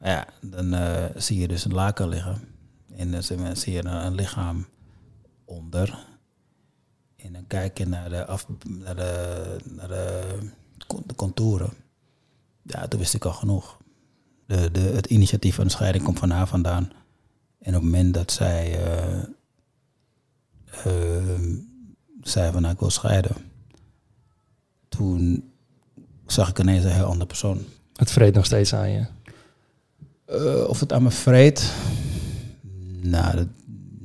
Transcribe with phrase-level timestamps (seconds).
[0.00, 2.48] Ja, dan eh, zie je dus een laken liggen.
[2.96, 3.22] En dan
[3.56, 4.66] zie- je een, lichaam
[5.44, 6.06] onder.
[7.16, 10.38] En dan kijk je naar de, af, naar de, naar de,
[10.86, 11.70] con- de contouren.
[12.62, 13.78] Ja, toen wist ik al genoeg.
[14.46, 16.84] De, de, het initiatief van de scheiding komt van haar vandaan.
[17.58, 19.22] En op het moment dat zij eh,
[20.84, 21.40] eh,
[22.22, 23.36] zei van nou, ik wil scheiden.
[24.88, 25.50] Toen
[26.26, 27.64] zag ik ineens een heel andere persoon.
[27.94, 29.06] Het vreet nog steeds aan je.
[30.30, 31.72] Eh, of het aan me vreet,
[33.02, 33.46] nou, dat,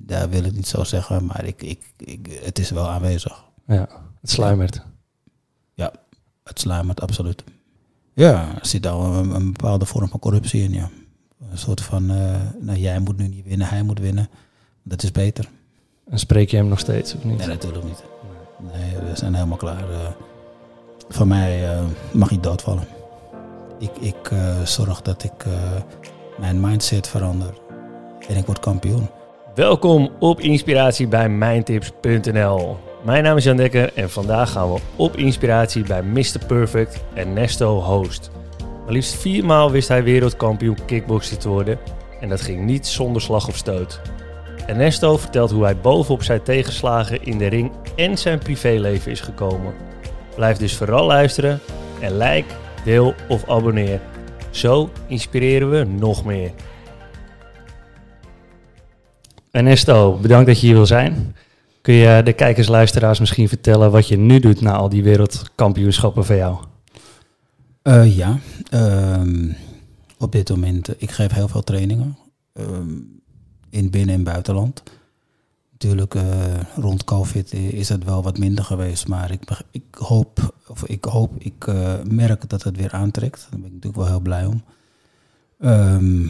[0.05, 3.43] dat wil ik niet zo zeggen, maar ik, ik, ik, het is wel aanwezig.
[3.67, 3.87] Ja,
[4.21, 4.81] het sluimert.
[6.43, 7.43] Het sluimert absoluut.
[8.13, 10.89] Ja, er zit al een, een bepaalde vorm van corruptie in, ja.
[11.51, 14.29] Een soort van, eh, nou, jij moet nu niet winnen, hij moet winnen.
[14.83, 15.49] Dat is beter.
[16.09, 17.37] En spreek je hem nog steeds, of niet?
[17.37, 18.03] Nee, natuurlijk niet.
[18.73, 19.89] Nee, we zijn helemaal klaar.
[19.91, 20.07] eh.
[21.09, 21.83] van mij eh,
[22.13, 22.87] mag hij doodvallen.
[23.79, 24.31] Ik, ik
[24.63, 25.45] zorg dat ik
[26.37, 27.53] mijn mindset verander.
[28.27, 29.09] En ik word kampioen.
[29.55, 32.77] Welkom op Inspiratie bij Mijntips.nl.
[33.03, 36.45] Mijn naam is Jan Dekker en vandaag gaan we op inspiratie bij Mr.
[36.47, 38.31] Perfect Ernesto Host.
[38.83, 41.79] Maar liefst viermaal wist hij wereldkampioen kickboksen te worden
[42.19, 44.01] en dat ging niet zonder slag of stoot.
[44.67, 49.73] Ernesto vertelt hoe hij bovenop zijn tegenslagen in de ring en zijn privéleven is gekomen.
[50.35, 51.59] Blijf dus vooral luisteren
[51.99, 53.99] en like, deel of abonneer.
[54.55, 56.51] Zo inspireren we nog meer.
[59.51, 61.35] Ernesto, bedankt dat je hier wil zijn.
[61.81, 66.25] Kun je de kijkers, luisteraars misschien vertellen wat je nu doet na al die wereldkampioenschappen
[66.25, 66.57] van jou?
[67.81, 68.39] Eh, ja,
[68.69, 69.51] ehm,
[70.17, 72.17] op dit moment, eh, ik geef heel veel trainingen.
[72.53, 72.93] ehm,
[73.69, 74.83] in binnen- en buitenland.
[75.75, 76.23] Natuurlijk, eh,
[76.75, 79.07] rond COVID is het wel wat minder geweest.
[79.07, 79.41] Maar ik,
[79.71, 83.47] ik hoop, of ik hoop, ik eh, merk dat het weer aantrekt.
[83.49, 84.63] Daar ben ik natuurlijk wel heel blij om.
[85.59, 86.27] Ehm,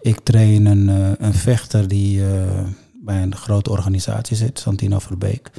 [0.00, 2.22] ik train een, eh, een vechter die
[3.04, 5.50] bij een grote organisatie zit, Santino Verbeek.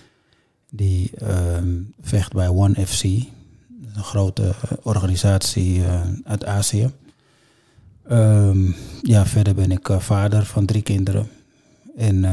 [0.69, 3.03] Die ehm, vecht bij One FC.
[3.03, 5.81] Een grote organisatie
[6.23, 6.91] uit Azië.
[8.07, 11.27] Ehm, ja, verder ben ik vader van drie kinderen.
[11.95, 12.25] En,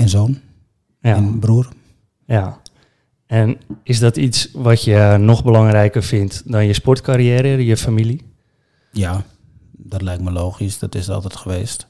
[0.00, 0.38] en zoon.
[1.00, 1.68] Ja, En broer.
[2.26, 2.60] ja.
[3.26, 8.22] En is dat iets wat je nog belangrijker vindt dan je sportcarrière, je familie?
[8.92, 9.24] Ja,
[9.70, 10.78] dat lijkt me logisch.
[10.78, 11.86] Dat is altijd geweest.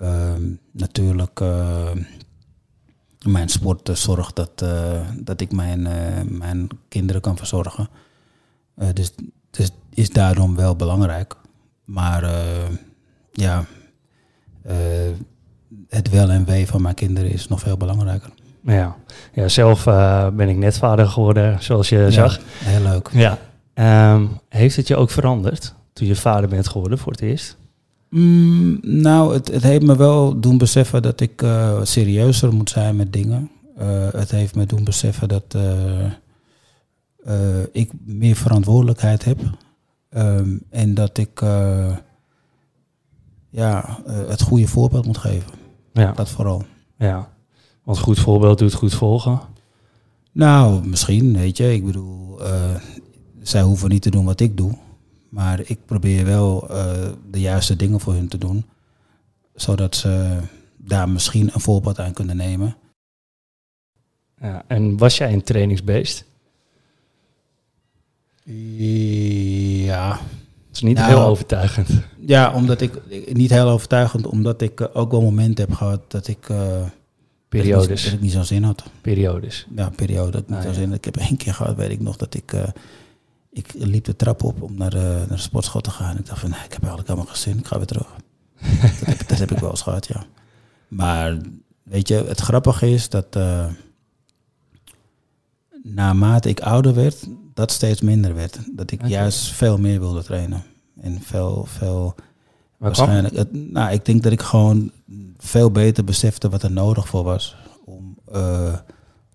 [0.00, 1.90] Ehm, natuurlijk, eh,
[3.26, 5.82] mijn sport eh, zorgt dat, eh, dat ik mijn,
[6.38, 7.88] mijn kinderen kan verzorgen.
[8.94, 9.12] Dus
[9.50, 11.36] dus is daarom wel belangrijk.
[11.84, 12.22] Maar
[13.32, 13.64] ja,
[15.94, 18.30] het wel en wee van mijn kinderen is nog veel belangrijker.
[18.64, 18.96] Ja,
[19.32, 22.40] ja zelf eh, ben ik net vader geworden, zoals je zag.
[22.64, 23.08] Heel leuk.
[23.12, 23.38] Ja.
[23.74, 27.56] Ehm, heeft het je ook veranderd toen je vader bent geworden voor het eerst?
[28.08, 32.96] Mm, nou, het, het heeft me wel doen beseffen dat ik eh, serieuzer moet zijn
[32.96, 33.50] met dingen.
[33.76, 35.56] Eh, het heeft me doen beseffen dat
[37.72, 39.38] ik meer verantwoordelijkheid heb.
[40.10, 41.40] Ehm, en dat ik
[43.50, 45.61] ja, het goede voorbeeld moet geven.
[45.92, 46.64] Ja, Dat vooral.
[46.98, 47.30] ja.
[47.82, 49.40] Want goed voorbeeld doet goed volgen.
[50.32, 51.72] Nou, misschien, weet je.
[51.72, 52.74] Ik bedoel, eh,
[53.42, 54.78] zij hoeven niet te doen wat ik doe.
[55.28, 58.64] Maar ik probeer wel eh, de juiste dingen voor hun te doen.
[59.54, 60.38] Zodat ze
[60.76, 62.76] daar misschien een voorbeeld aan kunnen nemen.
[64.40, 64.64] Ja.
[64.66, 66.24] En was jij een trainingsbeest?
[68.44, 70.20] Ja.
[70.72, 71.88] Dat is niet Nou, heel overtuigend.
[72.26, 73.00] Ja, omdat ik,
[73.34, 76.76] niet heel overtuigend, omdat ik eh, ook wel momenten heb gehad dat ik, eh, dat
[76.76, 76.92] ik, niet,
[77.48, 78.04] Periodes.
[78.04, 78.82] dat ik niet zo'n zin had.
[79.00, 79.66] Periodes.
[79.76, 80.96] Ja, periode dat ik niet Ah, zo'n zin had.
[80.96, 82.68] Ik heb één keer gehad, weet ik nog, dat ik, eh,
[83.50, 84.96] ik liep de trap op om naar de,
[85.28, 86.18] naar de sportschool te gaan.
[86.18, 88.06] Ik dacht van, nee, ik heb eigenlijk helemaal geen zin, ik ga weer terug.
[88.98, 90.24] dat, heb, dat heb ik wel eens gehad, ja.
[90.88, 91.36] Maar,
[91.82, 93.38] weet je, het grappige is dat
[95.82, 98.58] naarmate ik ouder werd, dat steeds minder werd.
[98.72, 100.62] Dat ik juist veel meer wilde trainen.
[101.00, 102.14] En veel, veel...
[102.76, 103.36] Waarschijnlijk.
[103.36, 104.90] Het, nou, ik denk dat ik gewoon
[105.38, 108.74] veel beter besefte wat er nodig voor was om, eh,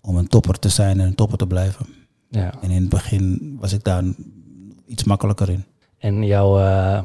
[0.00, 1.86] om een topper te zijn en een topper te blijven.
[2.30, 2.54] ja.
[2.62, 4.02] En in het begin was ik daar
[4.86, 5.64] iets makkelijker in.
[5.98, 7.02] En jouw, eh,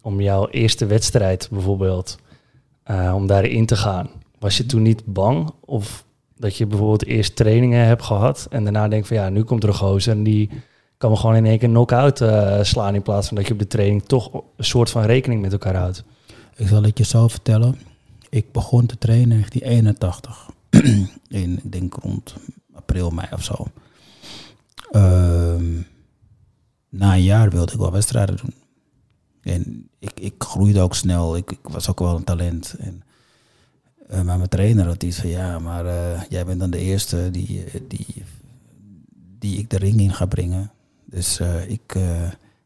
[0.00, 2.18] om jouw eerste wedstrijd bijvoorbeeld,
[2.82, 5.50] eh, om daarin te gaan, was je toen niet bang?
[5.60, 6.04] Of
[6.42, 9.68] dat je bijvoorbeeld eerst trainingen hebt gehad en daarna denkt van ja, nu komt er
[9.68, 10.50] een gozer en die
[10.96, 13.58] kan me gewoon in één keer knock-out eh, slaan in plaats van dat je op
[13.58, 16.04] de training toch een soort van rekening met elkaar houdt.
[16.56, 17.78] Ik zal het je zo vertellen.
[18.28, 20.50] Ik begon te trainen in 1981.
[21.42, 22.34] in, ik denk rond
[22.74, 23.66] april, mei of zo.
[24.90, 25.80] Ehm,
[26.88, 28.54] na een jaar wilde ik wel wedstrijden doen.
[29.42, 31.36] En ik, ik groeide ook snel.
[31.36, 32.74] Ik, ik was ook wel een talent.
[32.78, 33.02] En,
[34.12, 37.64] maar mijn trainer had iets van, ja, maar uh, jij bent dan de eerste die,
[37.88, 38.24] die,
[39.38, 40.70] die ik de ring in ga brengen.
[41.04, 41.94] Dus ik,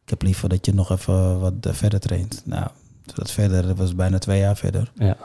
[0.02, 2.42] ik heb liever dat je nog even wat verder traint.
[2.44, 2.70] Nou,
[3.14, 4.92] dat verder, dat was bijna twee jaar verder.
[4.94, 5.16] Ja.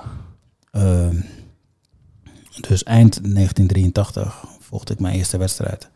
[0.71, 1.21] Ehm,
[2.67, 5.89] dus eind 1983 volgde ik mijn eerste wedstrijd.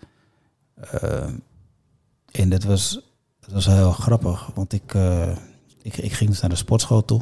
[0.76, 1.34] Ehm,
[2.32, 3.00] en dat was,
[3.40, 4.94] dat was heel grappig, want ik,
[5.82, 7.22] ik, ik, ging dus naar de sportschool toe.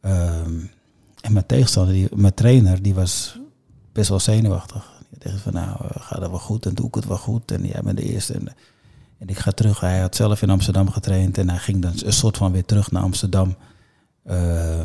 [0.00, 0.60] Ehm,
[1.22, 3.38] en mijn tegenstander, die, mijn trainer, die was
[3.92, 4.90] best wel zenuwachtig.
[5.10, 7.50] Die dacht van, nou, gaat dat wel goed en doe ik het wel goed.
[7.50, 8.32] En jij bent de eerste.
[8.32, 8.48] En,
[9.18, 9.80] en ik ga terug.
[9.80, 12.90] Hij had zelf in Amsterdam getraind en hij ging dan een soort van weer terug
[12.90, 13.56] naar Amsterdam
[14.26, 14.80] uh,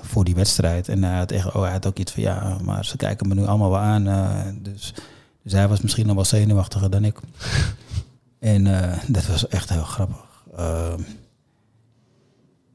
[0.00, 0.88] voor die wedstrijd.
[0.88, 3.34] En hij had, echt, oh, hij had ook iets van, ja, maar ze kijken me
[3.34, 4.06] nu allemaal wel aan.
[4.06, 4.94] Uh, dus,
[5.42, 7.18] dus hij was misschien nog wel zenuwachtiger dan ik.
[8.38, 10.44] en uh, dat was echt heel grappig.
[10.56, 11.00] Ehm,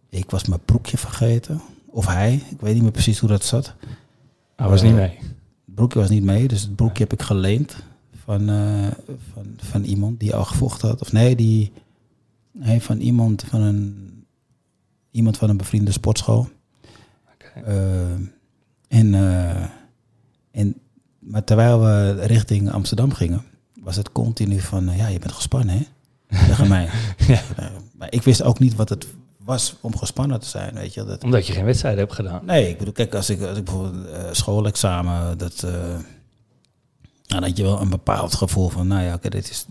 [0.09, 1.61] ik was mijn broekje vergeten.
[1.95, 3.73] Of hij, ik weet niet meer precies hoe dat zat.
[4.55, 5.17] Hij was uh, niet mee.
[5.65, 7.75] Het broekje was niet mee, dus het broekje heb ik geleend
[8.23, 8.87] van, uh,
[9.33, 11.01] van, van iemand die al gevochten had.
[11.01, 11.71] Of nee, die
[12.51, 14.13] nee, van iemand van een
[15.11, 16.47] iemand van een bevriende sportschool.
[17.33, 17.75] Okay.
[17.75, 18.11] Uh,
[18.87, 19.13] en,
[20.51, 20.75] en,
[21.19, 23.43] maar terwijl we richting Amsterdam gingen,
[23.81, 25.85] was het continu van, ja, je bent gespannen, hè?
[26.47, 26.89] Tegen mij.
[27.27, 27.41] ja.
[27.97, 29.07] Maar ik wist ook niet wat het
[29.45, 31.03] was om gespannen te zijn, weet je.
[31.03, 32.41] Dat, Omdat je geen wedstrijd hebt gedaan.
[32.45, 35.71] Nee, ik bedoel, kijk, als ik, als ik bijvoorbeeld uh, schoolexamen, dat, uh,
[37.25, 39.65] dan had je wel een bepaald gevoel van, nou ja, oké, dit is...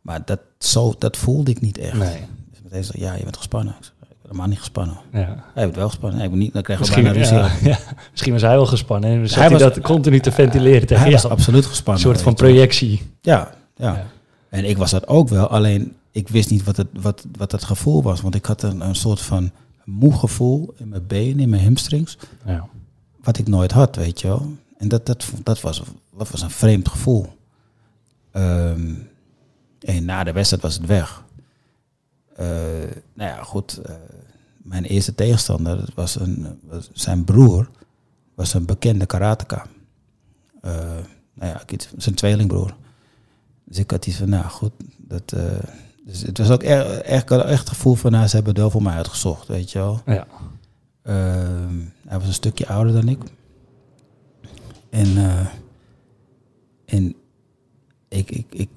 [0.00, 1.92] Maar dat, zo, dat voelde ik niet echt.
[1.94, 2.20] Nee.
[2.50, 3.74] Dus meteen zei ja, je bent gespannen.
[3.78, 4.96] Ik, zei, ik ben helemaal niet gespannen.
[5.12, 5.44] Ja.
[5.54, 6.16] Hij bent wel gespannen.
[6.18, 7.68] Nee, ik ben niet, dan krijg je Misschien, bijna ruzie.
[7.68, 7.78] ja, ja.
[8.10, 11.12] Misschien was hij wel gespannen en Hij hij, was- dat continu te ventileren tegen Hij
[11.12, 12.02] was absoluut Een gespannen.
[12.02, 13.02] soort van projectie.
[13.20, 14.06] Ja, ja, Ja.
[14.48, 17.64] En ik was dat ook wel, alleen ik wist niet wat het, wat, wat het
[17.64, 18.20] gevoel was.
[18.20, 19.50] Want ik had een, een soort van
[19.84, 22.18] moe gevoel in mijn benen, in mijn hamstrings.
[22.44, 22.68] Ja.
[23.22, 24.52] Wat ik nooit had, weet je wel.
[24.76, 25.82] En dat, dat, dat, was,
[26.16, 27.26] dat was een vreemd gevoel.
[28.30, 28.94] Ehm,
[29.80, 31.24] en na de wedstrijd was het weg.
[32.36, 32.46] Eh,
[33.14, 33.76] nou ja, goed.
[33.76, 33.94] eh,
[34.56, 37.70] mijn eerste tegenstander dat was, een, was zijn broer.
[38.34, 39.66] Was een bekende karateka.
[40.60, 40.72] Eh,
[41.34, 41.62] nou ja,
[41.96, 42.76] zijn tweelingbroer.
[43.64, 45.34] Dus ik had iets van, nou goed, dat...
[46.08, 48.70] dus het was ook echt, echt, echt het gevoel van, nou, ze hebben het wel
[48.70, 50.00] voor mij uitgezocht, weet je wel.
[50.06, 50.26] Ja.
[51.02, 53.18] Ehm, hij was een stukje ouder dan ik.
[54.90, 55.46] En, eh,
[56.84, 57.14] en
[58.08, 58.68] ik, ik, ik,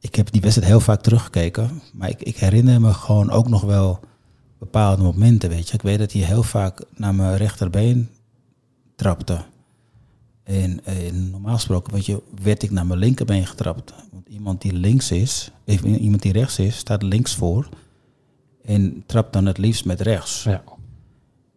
[0.00, 1.82] ik heb die wedstrijd heel vaak teruggekeken.
[1.92, 4.00] Maar ik, ik herinner me gewoon ook nog wel
[4.58, 5.74] bepaalde momenten, weet je.
[5.74, 8.10] Ik weet dat hij heel vaak naar mijn rechterbeen
[8.96, 9.44] trapte.
[10.46, 13.94] En, en normaal gesproken weet je, werd ik naar mijn linkerbeen getrapt.
[14.12, 17.68] Want iemand die links is, of iemand die rechts is, staat links voor.
[18.64, 20.42] En trapt dan het liefst met rechts.
[20.42, 20.62] Ja.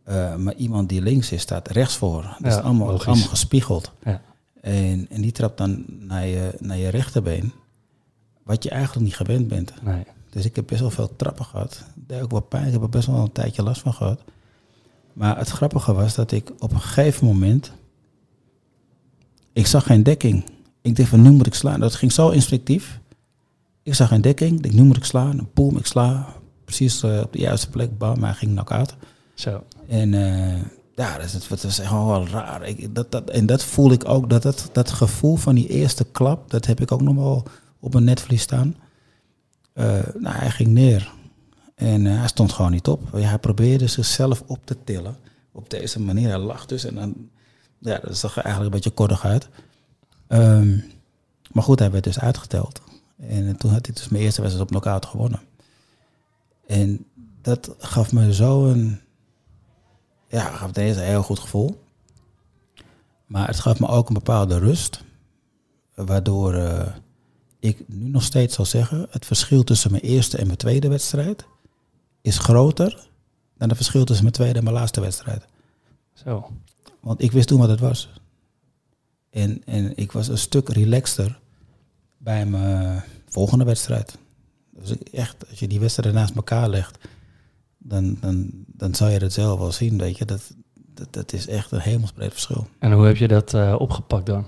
[0.09, 2.21] Uh, maar iemand die links is, staat rechts voor.
[2.21, 3.05] Dat Ja, is allemaal, logisch.
[3.07, 3.91] allemaal gespiegeld.
[4.03, 4.21] Ja.
[4.61, 7.51] En, en die trapt dan naar je, naar je rechterbeen.
[8.43, 9.73] Wat je eigenlijk niet gewend bent.
[9.83, 10.03] Nee.
[10.29, 11.83] Dus ik heb best wel veel trappen gehad.
[11.95, 12.65] Deed ook wel pijn.
[12.65, 14.21] Ik heb er best wel een tijdje last van gehad.
[15.13, 17.71] Maar het grappige was dat ik op een gegeven moment...
[19.59, 20.43] Ik zag geen dekking.
[20.81, 21.79] Ik dacht van nu moet ik slaan.
[21.79, 22.99] Dat ging zo instinctief.
[23.83, 24.51] Ik zag geen dekking.
[24.55, 25.49] Ik dacht nu moet ik slaan.
[25.53, 26.27] Boom, ik sla.
[26.65, 27.97] Precies eh, op de juiste plek.
[27.97, 28.95] Bam, hij ging knock-out.
[29.33, 29.63] Zo.
[29.87, 30.61] En eh,
[30.95, 32.67] ja, dat is, dat is gewoon wel raar.
[32.67, 36.03] Ik, dat, dat, en dat voel ik ook, dat, dat, dat gevoel van die eerste
[36.03, 37.43] klap, dat heb ik ook nog wel
[37.79, 38.75] op mijn netvlies staan.
[39.73, 41.11] Eh, nou, hij ging neer.
[41.75, 43.11] En hij stond gewoon niet op.
[43.11, 45.17] Hij probeerde zichzelf op te tillen.
[45.51, 46.29] Op deze manier.
[46.29, 46.85] Hij lag dus.
[46.85, 47.29] En dan,
[47.79, 49.49] ja, dat zag er eigenlijk een beetje kortig uit.
[50.27, 50.77] Ehm,
[51.51, 52.81] maar goed, hij werd dus uitgeteld.
[53.17, 55.41] En toen had hij dus mijn eerste wedstrijd op knockout gewonnen.
[56.67, 57.05] En
[57.41, 58.99] dat gaf me zo een
[60.27, 61.83] ja, gaf eerste een heel goed gevoel.
[63.25, 65.03] Maar het gaf me ook een bepaalde rust.
[65.95, 66.95] Waardoor eh,
[67.59, 71.45] ik nu nog steeds zal zeggen, het verschil tussen mijn eerste en mijn tweede wedstrijd
[72.21, 73.07] is groter
[73.57, 75.45] dan het verschil tussen mijn tweede en mijn laatste wedstrijd.
[76.13, 76.49] Zo.
[76.99, 78.09] Want ik wist toen wat het was.
[79.29, 81.39] En, en ik was een stuk relaxter
[82.17, 84.17] bij mijn volgende wedstrijd.
[84.71, 86.97] Dus echt, als je die wedstrijden naast elkaar legt,
[87.77, 90.25] dan, dan, dan zou je dat zelf wel zien, weet je.
[90.25, 90.41] Dat,
[90.93, 92.67] dat, dat is echt een hemelsbreed verschil.
[92.79, 94.45] En hoe heb je dat eh, opgepakt dan?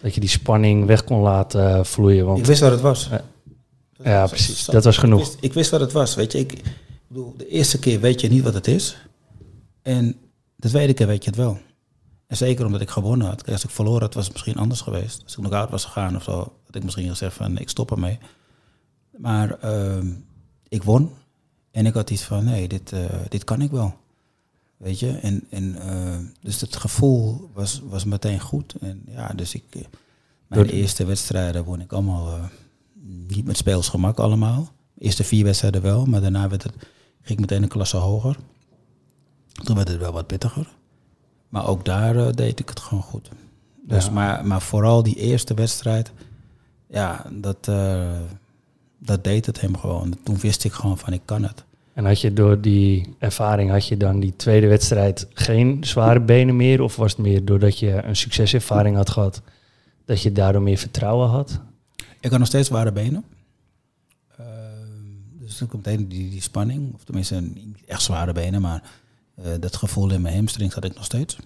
[0.00, 2.26] Dat je die spanning weg kon laten eh, vloeien.
[2.26, 3.08] Want Ik wist wat het was.
[4.02, 4.26] Ja.
[4.26, 4.64] Precies.
[4.64, 5.18] Dat was Ik genoeg.
[5.18, 6.38] wist, ik wist wat het was, weet je.
[6.38, 6.62] Ik, ik
[7.08, 8.96] bedoel, de eerste keer weet je niet wat het is.
[9.82, 10.16] En
[10.62, 11.58] de tweede keer weet je het wel.
[12.26, 13.50] En zeker omdat ik gewonnen had.
[13.50, 15.22] Als ik verloren had, was het misschien anders geweest.
[15.24, 17.90] Als ik nog uit was gegaan of zo, had ik misschien gezegd van ik stop
[17.90, 18.18] ermee.
[19.16, 20.12] Maar ehm,
[20.68, 21.10] ik won.
[21.70, 23.94] En ik had iets van, nee, dit, eh, dit kan ik wel.
[24.76, 28.74] Weet je, en, en eh, dus het gevoel was, was meteen goed.
[28.80, 29.82] En ja, dus ik, eh,
[30.46, 32.44] mijn de- eerste wedstrijden won ik allemaal eh,
[33.28, 34.68] niet met speelsgemak allemaal.
[34.94, 36.72] De eerste vier wedstrijden wel, maar daarna werd het,
[37.20, 38.36] ging ik meteen een klasse hoger.
[39.52, 40.66] Toen werd het wel wat pittiger.
[41.48, 43.28] Maar ook daar eh, deed ik het gewoon goed.
[43.86, 44.10] Dus, Ja.
[44.10, 46.12] maar, maar vooral die eerste wedstrijd,
[46.86, 48.18] ja, dat, eh,
[48.98, 50.16] dat deed het hem gewoon.
[50.22, 51.64] Toen wist ik gewoon van ik kan het.
[51.92, 56.56] En had je door die ervaring, had je dan die tweede wedstrijd geen zware benen
[56.56, 56.80] meer?
[56.80, 59.42] Of was het meer doordat je een succeservaring had gehad,
[60.04, 61.60] dat je daardoor meer vertrouwen had?
[62.20, 63.24] Ik had nog steeds zware benen.
[64.36, 64.46] Ehm,
[65.40, 66.94] dus toen komt die, die spanning.
[66.94, 68.82] Of tenminste, niet echt zware benen, maar
[69.34, 71.36] eh, dat gevoel in mijn hamstrings had ik nog steeds.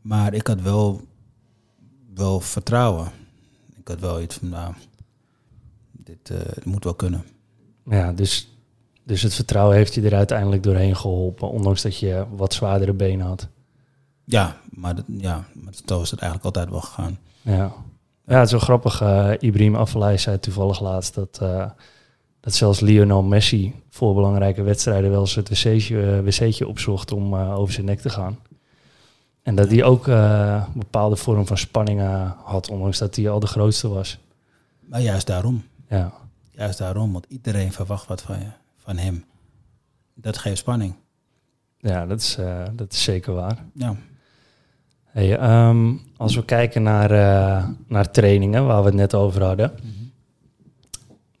[0.00, 1.00] Maar ik had wel,
[2.14, 3.10] wel vertrouwen.
[3.76, 4.74] Ik had wel iets van, nou,
[5.92, 7.24] dit eh, moet wel kunnen.
[7.84, 8.48] Ja, dus,
[9.04, 13.26] dus het vertrouwen heeft je er uiteindelijk doorheen geholpen, ondanks dat je wat zwaardere benen
[13.26, 13.48] had.
[14.24, 17.18] Ja, maar, dat, ja, maar zo is het eigenlijk altijd wel gegaan.
[17.42, 17.72] Ja,
[18.26, 19.00] ja het is wel grappig.
[19.00, 21.40] eh Ibrahim Afellay zei toevallig laatst dat,
[22.40, 27.34] dat zelfs Lionel Messi voor belangrijke wedstrijden wel eens het wc'tje, eh, wc'tje opzocht om
[27.34, 28.38] eh, over zijn nek te gaan.
[29.42, 33.30] En dat hij ook eh, een bepaalde vorm van spanning eh, had, ondanks dat hij
[33.30, 34.18] al de grootste was.
[34.80, 35.64] Maar juist daarom.
[35.88, 36.12] Ja,
[36.58, 39.24] Juist daarom, want iedereen verwacht wat van, je, van hem.
[40.14, 40.94] Dat geeft spanning.
[41.78, 43.64] ja dat, is, eh, dat is zeker waar.
[43.74, 43.96] Ja.
[45.04, 49.72] Hey, ehm, als we kijken naar, eh, naar trainingen, waar we het net over hadden.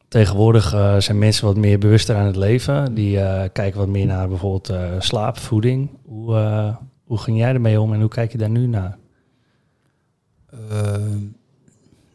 [0.08, 2.94] Tegenwoordig eh, zijn mensen wat meer bewuster aan het leven.
[2.94, 5.90] Die eh, kijken wat meer naar bijvoorbeeld eh, slaap, voeding.
[6.04, 8.98] Hoe, hoe ging jij ermee om en hoe kijk je daar nu naar?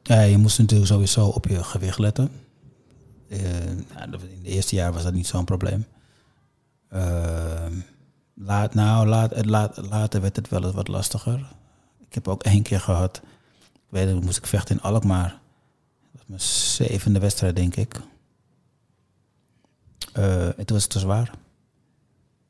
[0.04, 2.32] Ja, je moest natuurlijk sowieso op je gewicht letten.
[4.10, 5.86] Dat- in het eerste jaar was dat niet zo'n probleem.
[8.36, 11.46] Laat, nou, laat, laat, later werd het wel eens wat lastiger.
[12.08, 13.22] Ik heb ook één keer gehad,
[13.74, 15.40] ik weet het, moest ik vechten in Alkmaar.
[16.26, 18.02] Mijn zevende wedstrijd, denk ik.
[20.14, 21.32] Eh, en toen was het te zwaar.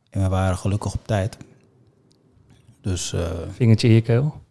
[0.10, 1.38] En we waren gelukkig op tijd.
[2.82, 3.14] Dus...
[3.14, 4.42] eh, Vingertje in je keel?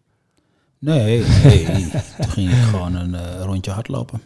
[0.79, 1.65] Nee, nee.
[2.21, 4.23] Toen ging ik gewoon een eh, rondje hardlopen.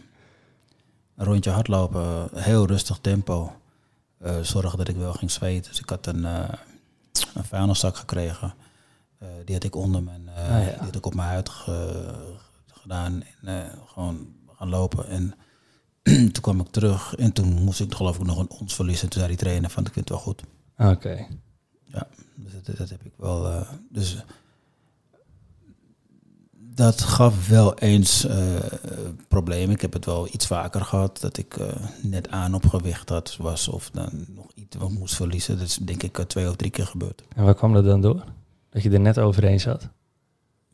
[1.15, 3.51] Een rondje hardlopen, heel rustig tempo.
[4.41, 5.71] Zorgen dat ik wel ging zweten.
[5.71, 8.53] Dus ik had een, een vuilniszak gekregen.
[9.45, 10.59] Die had ik onder mijn, Ah, ja.
[10.63, 12.35] die had ik op mijn huid ge-
[12.71, 13.23] gedaan.
[13.43, 14.27] En gewoon
[14.57, 15.07] gaan lopen.
[15.07, 15.33] En
[16.33, 17.15] toen kwam ik terug.
[17.15, 19.09] En toen moest ik geloof ik nog een ons verliezen.
[19.09, 20.43] Toen zei die trainer van ik vind het wel goed.
[20.77, 21.27] Oké.
[22.35, 23.47] Dus dat, dat heb ik wel.
[23.51, 24.17] eh, dus
[26.53, 28.55] dat gaf wel eens eh
[29.27, 29.75] problemen.
[29.75, 31.67] Ik heb het wel iets vaker gehad dat ik eh,
[32.01, 35.57] net aan op gewicht had was of dan nog iets wat moest verliezen.
[35.57, 37.23] Dat is denk ik twee of drie keer gebeurd.
[37.35, 38.23] En waar kwam dat dan door?
[38.69, 39.89] Dat je er net overheen zat?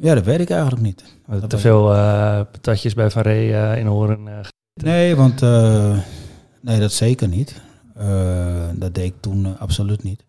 [0.03, 1.03] Ja, dat weet ik eigenlijk niet.
[1.27, 4.27] Dat te veel eh, patatjes bij Van eh, in Horen.
[4.27, 4.39] eh,
[4.73, 5.41] Nee, want
[6.61, 7.61] nee, dat zeker niet.
[8.73, 10.23] Dat deed ik toen absoluut niet.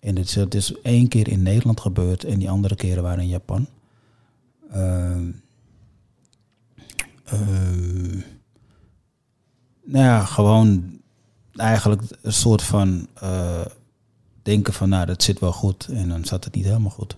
[0.00, 3.22] En het is, het is één keer in Nederland gebeurd en die andere keren waren
[3.22, 3.66] in Japan.
[4.70, 5.30] Ehm,
[9.84, 11.00] nou ja, gewoon
[11.52, 13.08] eigenlijk een soort van
[14.44, 15.86] denken van, nou, dat zit wel goed.
[15.86, 17.16] En dan zat het niet helemaal goed.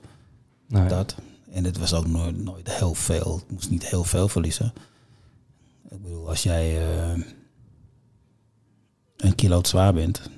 [0.66, 1.14] nou, Dat.
[1.50, 3.40] En het was ook nooit, nooit heel veel.
[3.46, 4.72] Ik moest niet heel veel verliezen.
[5.88, 7.22] Ik bedoel, als jij eh,
[9.16, 10.30] een kilo zwaar bent,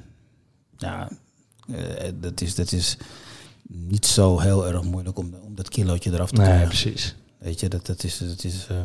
[0.76, 1.10] ja,
[1.68, 2.96] eh, dat, is, dat is
[3.62, 6.68] niet zo heel erg moeilijk om, om dat kilootje eraf te nee, krijgen.
[6.68, 7.16] precies.
[7.38, 8.76] Weet je, dat, dat is, dat is eh,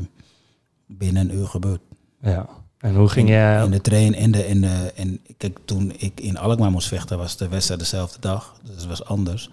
[0.88, 1.81] binnen een uur gebeurd.
[2.22, 2.50] Ja.
[2.84, 3.62] En hoe ging in, je...
[3.63, 7.18] in de train en de, en de en kijk, toen ik in Alkmaar moest vechten,
[7.18, 8.56] was de wedstrijd dezelfde dag.
[8.63, 9.50] Dus het was anders.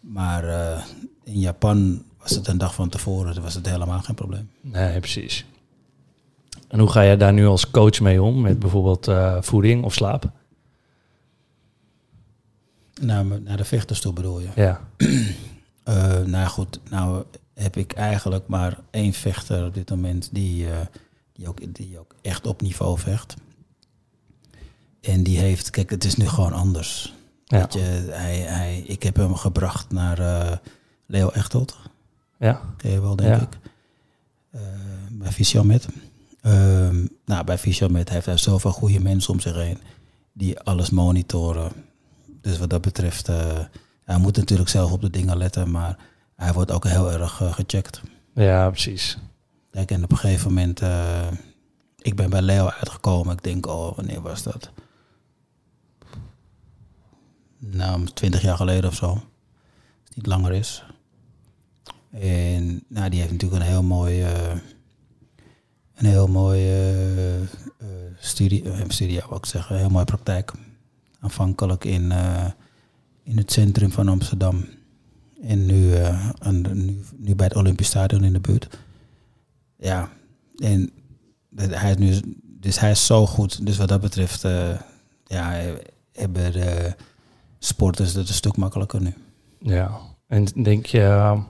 [0.00, 0.84] Maar eh,
[1.24, 4.50] in Japan was het een dag van tevoren, dus was het helemaal geen probleem.
[4.60, 5.44] Nee, precies.
[6.68, 8.40] En hoe ga je daar nu als coach mee om?
[8.40, 10.30] Met bijvoorbeeld eh, voeding of slaap?
[13.00, 14.48] Naar, naar de vechters toe bedoel je?
[14.54, 14.80] Ja.
[15.82, 17.24] Eh, nou goed, nou
[17.54, 20.66] heb ik eigenlijk maar één vechter op dit moment die,
[21.38, 23.34] die, ook, die ook echt op niveau vecht.
[25.00, 27.14] En die heeft, kijk, het is nu gewoon anders.
[27.44, 27.58] Ja.
[27.60, 27.80] Weet je,
[28.10, 30.56] hij, hij, ik heb hem gebracht naar eh,
[31.06, 31.76] Leo Echtelt.
[32.38, 32.60] Ja.
[32.76, 33.40] Ken je wel, denk Ja.
[33.40, 33.58] ik.
[34.50, 34.60] Eh,
[35.10, 35.88] bij Fysiomet.
[36.40, 39.78] Ehm nou, bij Fysiomet heeft hij zoveel goede mensen om zich heen.
[40.32, 41.72] Die alles monitoren.
[42.40, 43.28] Dus wat dat betreft...
[43.28, 43.58] eh,
[44.04, 45.70] hij moet natuurlijk zelf op de dingen letten.
[45.70, 45.98] Maar
[46.36, 48.00] hij wordt ook heel erg gecheckt.
[48.34, 49.18] Ja, precies.
[49.70, 50.80] Kijk, en op een gegeven moment...
[50.80, 51.26] eh,
[51.98, 53.32] ik ben bij Leo uitgekomen.
[53.32, 54.70] Ik denk, oh, wanneer was dat?
[57.58, 59.06] Nou, twintig jaar geleden of zo.
[59.06, 59.20] Als
[60.04, 60.84] het niet langer is.
[62.10, 64.56] En nou, die heeft natuurlijk een heel mooi, eh,
[65.94, 67.48] een heel mooi eh,
[68.18, 70.52] studie, studie, wou ik zeggen, een heel mooie praktijk.
[71.20, 72.12] Aanvankelijk in,
[73.22, 74.64] in het centrum van Amsterdam.
[75.42, 75.94] En nu,
[76.38, 78.78] aan nu, nu bij het Olympisch Stadion in de buurt.
[79.78, 80.08] Ja,
[80.56, 80.90] en
[81.56, 83.66] hij is nu, dus hij is zo goed.
[83.66, 84.80] Dus wat dat betreft, eh,
[85.24, 85.60] ja,
[86.12, 86.94] hebben de
[87.58, 89.14] sporters het een stuk makkelijker nu.
[89.58, 91.40] Ja, en denk je eh,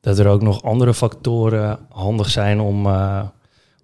[0.00, 3.28] dat er ook nog andere factoren handig zijn om, eh,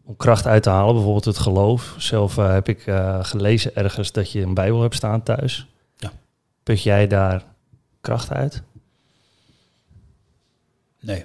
[0.04, 0.94] om kracht uit te halen?
[0.94, 1.94] Bijvoorbeeld het geloof.
[1.98, 2.82] Zelf eh, heb ik
[3.20, 5.66] gelezen ergens dat je een Bijbel hebt staan thuis.
[5.96, 6.12] Ja.
[6.62, 7.44] Put jij daar
[8.00, 8.62] kracht uit?
[11.00, 11.24] Nee,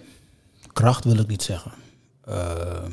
[0.73, 1.71] kracht wil ik niet zeggen.
[2.29, 2.91] Ehm,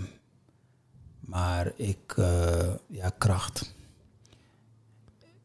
[1.20, 3.74] maar ik, eh, ja, kracht.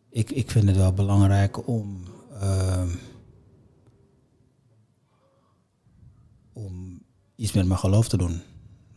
[0.10, 2.04] Ik, ik vind het wel belangrijk om,
[2.40, 2.96] ehm,
[6.54, 7.02] om
[7.36, 8.42] iets met mijn geloof te doen.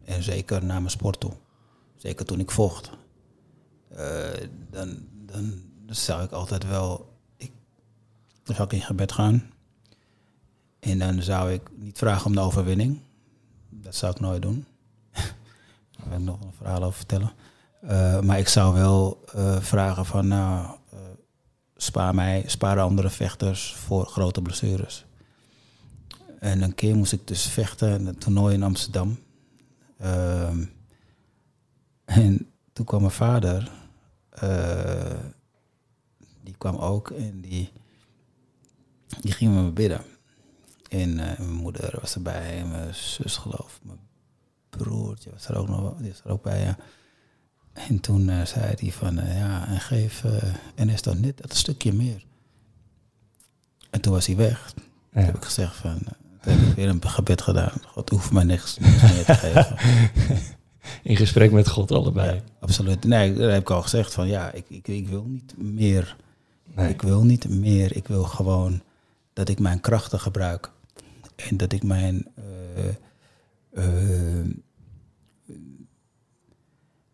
[0.04, 1.32] En zeker naar mijn sport toe.
[1.96, 2.90] Zeker toen ik vocht.
[3.88, 7.52] Eh, dan, dan zou ik altijd wel, ik,
[8.42, 9.50] dan zou ik in gebed gaan.
[10.80, 13.00] En dan zou ik niet vragen om de overwinning.
[13.68, 14.66] Dat zou ik nooit doen.
[16.10, 17.32] Ik nog een verhaal over vertellen.
[17.80, 20.98] Eh, maar ik zou wel eh, vragen van, nou, eh,
[21.76, 25.04] spaar mij, spaar andere vechters voor grote blessures.
[26.38, 29.18] En een keer moest ik dus vechten in een toernooi in Amsterdam.
[29.98, 30.64] Ehm,
[32.04, 33.70] en toen kwam mijn vader,
[36.42, 37.72] die kwam ook en die,
[39.20, 40.00] die ging me bidden.
[40.88, 43.98] En mijn moeder was erbij, mijn zus geloof, mijn
[44.76, 46.60] broertje was er ook nog die was er ook bij.
[46.60, 46.76] Ja.
[47.72, 50.32] En toen eh, zei hij van, eh, ja, en geef uh,
[50.76, 52.24] NS dan net dat stukje meer.
[53.90, 54.72] En toen was hij weg.
[55.12, 57.72] Toen heb ik gezegd van, eh, toen heb ik weer een gebed gedaan.
[57.86, 59.76] God hoeft mij niks, niks meer te geven.
[61.02, 62.42] In gesprek met God allebei.
[62.60, 63.04] Absoluut.
[63.04, 66.16] Nee, daar heb ik al gezegd van, ja, ik, ik, ik wil niet meer.
[66.74, 66.88] Nee.
[66.88, 67.96] Ik wil niet meer.
[67.96, 68.82] Ik wil gewoon
[69.32, 70.70] dat ik mijn krachten gebruik.
[71.36, 72.94] En dat ik mijn, eh, eh,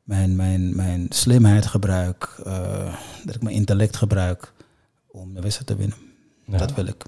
[0.03, 2.41] mijn, mijn, mijn slimheid gebruik.
[2.45, 4.53] eh, dat ik mijn intellect gebruik
[5.07, 5.97] om de wedstrijd te winnen.
[6.45, 6.59] Ja.
[6.59, 7.05] Dat wil ik.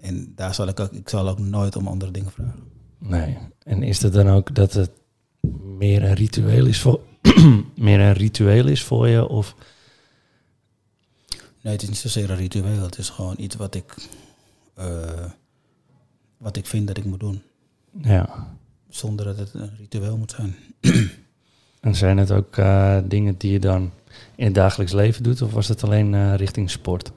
[0.00, 2.62] En daar zal ik ook, ik zal ook nooit om andere dingen vragen.
[2.98, 3.38] Nee.
[3.62, 4.90] En is het dan ook dat het
[5.62, 7.00] meer een ritueel is voor,
[7.76, 9.28] meer een ritueel is voor je?
[9.28, 9.54] Of
[11.62, 12.82] Nee, het is niet zozeer een ritueel.
[12.82, 13.94] Het is gewoon iets wat ik,
[14.74, 15.24] eh,
[16.36, 17.42] wat ik vind dat ik moet doen.
[18.02, 18.55] ja.
[18.96, 20.56] Zonder dat het een ritueel moet zijn.
[21.80, 23.90] En zijn het ook eh, dingen die je dan
[24.34, 25.42] in het dagelijks leven doet?
[25.42, 27.12] Of was het alleen eh, richting sport?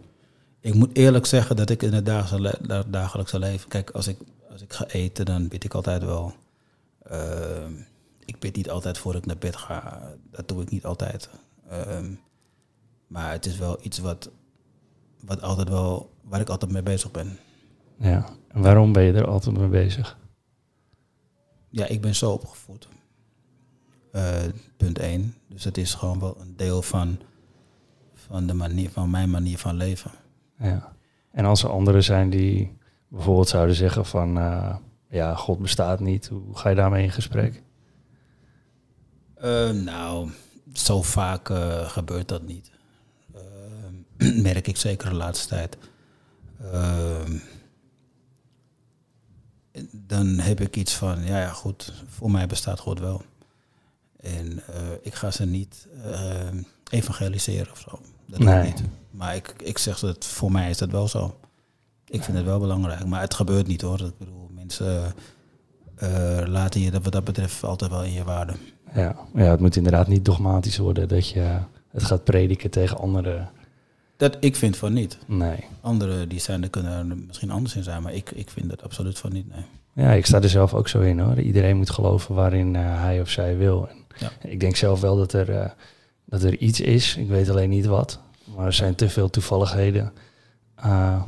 [0.59, 3.69] Ik moet eerlijk zeggen dat ik in het dagelijkse, le- da- dagelijkse leven...
[3.69, 4.17] Kijk, als ik,
[4.51, 6.33] als ik ga eten, dan bid ik altijd wel.
[7.03, 7.71] Ehm,
[8.25, 10.01] ik bid niet altijd voor ik naar bed ga.
[10.31, 11.29] Dat doe ik niet altijd.
[11.69, 12.11] Ehm,
[13.07, 14.29] maar het is wel iets wat,
[15.19, 17.37] wat altijd wel, waar ik altijd mee bezig ben.
[17.99, 18.25] Ja.
[18.47, 20.17] En waarom ben je er altijd mee bezig?
[21.69, 22.87] Ja, ik ben zo opgevoed.
[24.11, 24.43] Eh,
[24.77, 25.35] punt 1.
[25.47, 27.19] Dus het is gewoon wel een deel van,
[28.13, 30.11] van, de manier, van mijn manier van leven.
[30.59, 30.93] Ja.
[31.31, 32.77] En als er anderen zijn die
[33.07, 34.37] bijvoorbeeld zouden zeggen van...
[34.37, 34.75] eh,
[35.09, 36.27] ja, God bestaat niet.
[36.27, 37.63] Hoe ga je daarmee in gesprek?
[39.35, 40.29] Eh, nou,
[40.73, 41.49] zo vaak
[41.83, 42.71] gebeurt dat niet.
[44.43, 45.77] Merk ik zeker de laatste tijd.
[49.91, 53.21] Dan heb ik iets van, ja, ja, goed, voor mij bestaat God wel.
[54.19, 56.47] En eh, ik ga ze niet eh,
[56.89, 57.99] evangeliseren of zo.
[58.25, 58.63] Dat Nee.
[58.63, 58.83] niet.
[59.11, 61.39] Maar ik, ik zeg dat voor mij is dat wel zo.
[62.05, 63.99] Ik vind het wel belangrijk, maar het gebeurt niet hoor.
[64.01, 65.13] Ik bedoel, mensen
[65.95, 68.53] eh, laten je dat wat dat betreft altijd wel in je waarde.
[68.93, 69.15] Ja.
[69.33, 71.57] ja, het moet inderdaad niet dogmatisch worden dat je
[71.91, 73.49] het gaat prediken tegen anderen.
[74.19, 75.17] Dat, ik vind van niet.
[75.25, 75.65] Nee.
[75.81, 78.83] Anderen die zijn, er kunnen er misschien anders in zijn, maar ik, ik vind het
[78.83, 79.49] absoluut van niet.
[79.49, 79.65] Nee.
[80.05, 81.39] Ja, ik sta er zelf ook zo in hoor.
[81.39, 83.89] Iedereen moet geloven waarin eh, hij of zij wil.
[83.89, 84.31] En Ja.
[84.41, 85.69] Ik denk zelf wel dat er, eh,
[86.25, 87.15] dat er iets is.
[87.15, 88.19] Ik weet alleen niet wat.
[88.55, 90.13] Maar er zijn te veel toevalligheden.
[90.75, 91.21] Eh,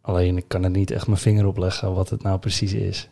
[0.00, 3.08] alleen ik kan er niet echt mijn vinger op leggen wat het nou precies is.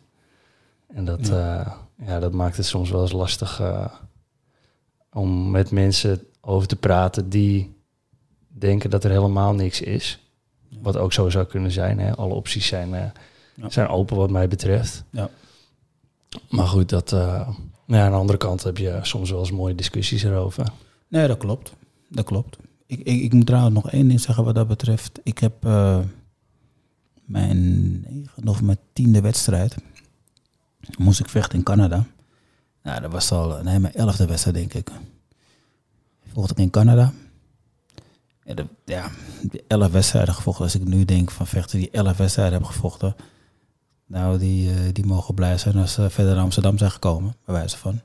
[0.95, 1.77] En dat, ja.
[2.07, 3.63] ja, dat maakt het soms wel eens lastig
[5.13, 7.75] om met mensen over te praten die
[8.59, 10.19] denken dat er helemaal niks is.
[10.83, 11.99] Wat ook zo zou kunnen zijn.
[11.99, 12.15] Hè.
[12.17, 13.05] Alle opties zijn, eh,
[13.55, 13.71] Ja.
[13.71, 15.05] zijn open wat mij betreft.
[15.11, 15.29] Ja.
[16.51, 17.49] Maar goed, dat, eh,
[17.87, 20.67] Ja, aan de andere kant heb je soms wel eens mooie discussies erover.
[21.09, 21.73] Nee, dat klopt.
[22.09, 22.57] Dat klopt.
[22.87, 25.21] Ik, ik, ik moet trouwens nog één ding zeggen wat dat betreft.
[25.23, 25.99] Ik heb uh,
[27.25, 29.77] mijn negen of mijn tiende wedstrijd.
[30.99, 32.05] Moest ik vechten in Canada.
[32.83, 34.91] Nou, dat was al nee, mijn elfde wedstrijd, denk ik.
[36.33, 37.13] Vocht ik in Canada.
[38.45, 39.11] Ja, de, ja,
[39.43, 40.65] die elf wedstrijden gevochten.
[40.65, 43.17] Als ik nu denk van vechten die elf wedstrijden hebben gevochten.
[44.07, 47.55] Nou, die, uh, die mogen blij zijn als ze verder naar Amsterdam zijn gekomen, bij
[47.55, 48.01] wijze van.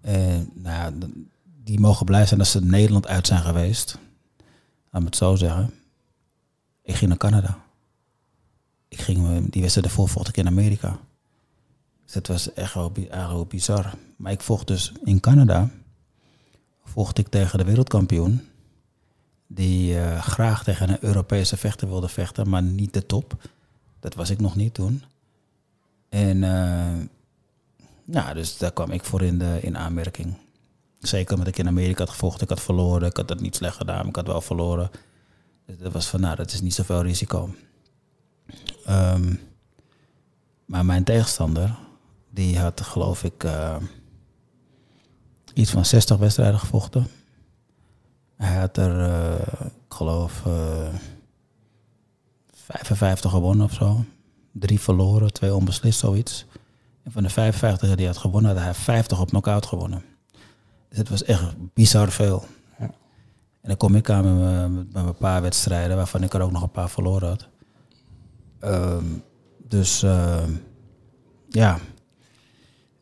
[0.00, 0.94] En nou,
[1.64, 3.98] die mogen blij zijn als ze Nederland uit zijn geweest.
[4.90, 5.74] Laat me het zo zeggen.
[6.82, 7.58] Ik ging naar Canada.
[8.88, 10.98] Ik ging, die wedstrijd ervoor vocht ik in Amerika.
[12.04, 13.94] Dus het was echt wel, wel bizar.
[14.16, 15.70] Maar ik vocht dus in Canada.
[16.84, 18.48] Vocht ik tegen de wereldkampioen.
[19.50, 23.34] Die uh, graag tegen een Europese vechter wilde vechten, maar niet de top.
[24.00, 25.02] Dat was ik nog niet toen.
[26.08, 27.06] En uh,
[28.04, 30.36] nou, dus daar kwam ik voor in, de, in aanmerking.
[30.98, 32.42] Zeker omdat ik in Amerika had gevochten.
[32.42, 33.08] Ik had verloren.
[33.08, 34.90] Ik had het niet slecht gedaan, maar ik had wel verloren.
[35.66, 37.54] Dus dat was van, nou, dat is niet zoveel risico.
[38.88, 39.40] Um,
[40.64, 41.76] maar mijn tegenstander,
[42.30, 43.76] die had geloof ik uh,
[45.54, 47.06] iets van 60 wedstrijden gevochten.
[48.38, 50.88] Hij had er, uh, ik geloof, uh,
[52.52, 54.04] 55 gewonnen of zo.
[54.52, 56.46] Drie verloren, twee onbeslist, zoiets.
[57.02, 60.02] En van de 55 die hij had gewonnen, had hij 50 op knockout gewonnen.
[60.88, 62.44] Dus het was echt bizar veel.
[62.78, 62.84] Ja.
[63.60, 66.62] En dan kom ik aan met, met, een paar wedstrijden, waarvan ik er ook nog
[66.62, 67.48] een paar verloren had.
[68.60, 69.22] Um,
[69.68, 70.42] dus uh,
[71.48, 71.78] ja.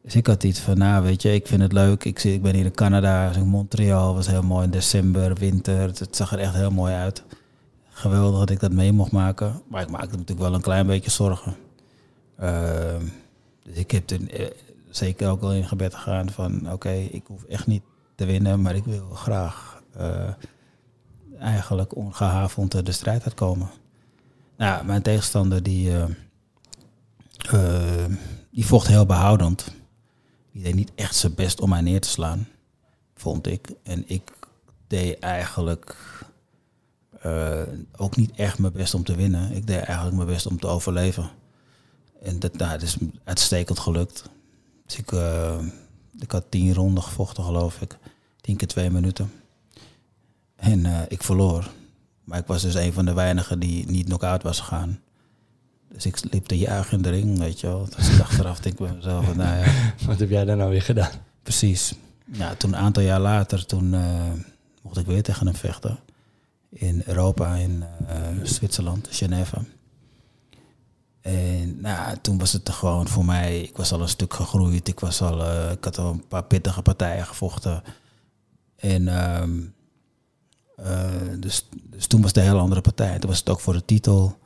[0.06, 2.04] Dus ik had iets van, nou weet je, ik vind het leuk.
[2.04, 5.80] Ik, ik ben hier in Canada, in Montreal, was heel mooi in december, winter.
[5.80, 7.22] Het, zag er echt heel mooi uit.
[7.88, 9.62] Geweldig dat ik dat mee mocht maken.
[9.68, 11.56] Maar ik maakte natuurlijk wel een klein beetje zorgen.
[12.40, 12.94] Uh,
[13.62, 14.46] dus ik heb er eh,
[14.90, 17.82] zeker ook al in gebed gegaan van, oké, ik hoef echt niet
[18.14, 20.28] te winnen, maar ik wil graag uh,
[21.38, 23.70] eigenlijk ongehavend de strijd uitkomen.
[24.56, 26.04] Nou, mijn tegenstander die, uh,
[28.50, 29.74] die vocht heel behoudend.
[30.56, 32.48] Die deed niet echt zijn best om mij neer te slaan,
[33.14, 33.68] vond ik.
[33.82, 34.32] En ik
[34.86, 35.96] deed eigenlijk
[37.26, 37.62] uh,
[37.96, 39.52] ook niet echt mijn best om te winnen.
[39.52, 41.30] Ik deed eigenlijk mijn best om te overleven.
[42.22, 44.30] En dat, nou, is uitstekend gelukt.
[44.86, 45.10] Dus ik,
[46.18, 47.98] ik had tien ronden gevochten, geloof ik.
[48.40, 49.32] Tien keer twee minuten.
[50.56, 51.70] En ik verloor.
[52.24, 55.00] Maar ik was dus een van de weinigen die niet knock-out was gegaan.
[55.88, 57.88] Dus ik liep te juichen in de ring, weet je wel.
[57.96, 59.72] Dus ik achteraf denk ik mezelf, van, nou ja.
[60.06, 61.10] Wat heb jij daar nou weer gedaan?
[61.42, 61.94] Precies.
[62.32, 64.32] Ja, toen een aantal jaar later, toen uh,
[64.82, 65.98] mocht ik weer tegen hem vechten.
[66.68, 69.56] In Europa, in uh, Zwitserland, Genève.
[71.20, 74.88] En nou, toen was het gewoon voor mij, ik was al een stuk gegroeid.
[74.88, 77.82] Ik, was al, uh, ik had al een paar pittige partijen gevochten.
[78.76, 79.32] En...
[79.42, 79.74] Um,
[80.80, 83.18] uh, dus, dus toen was het een hele andere partij.
[83.18, 84.38] Toen was het ook voor de titel.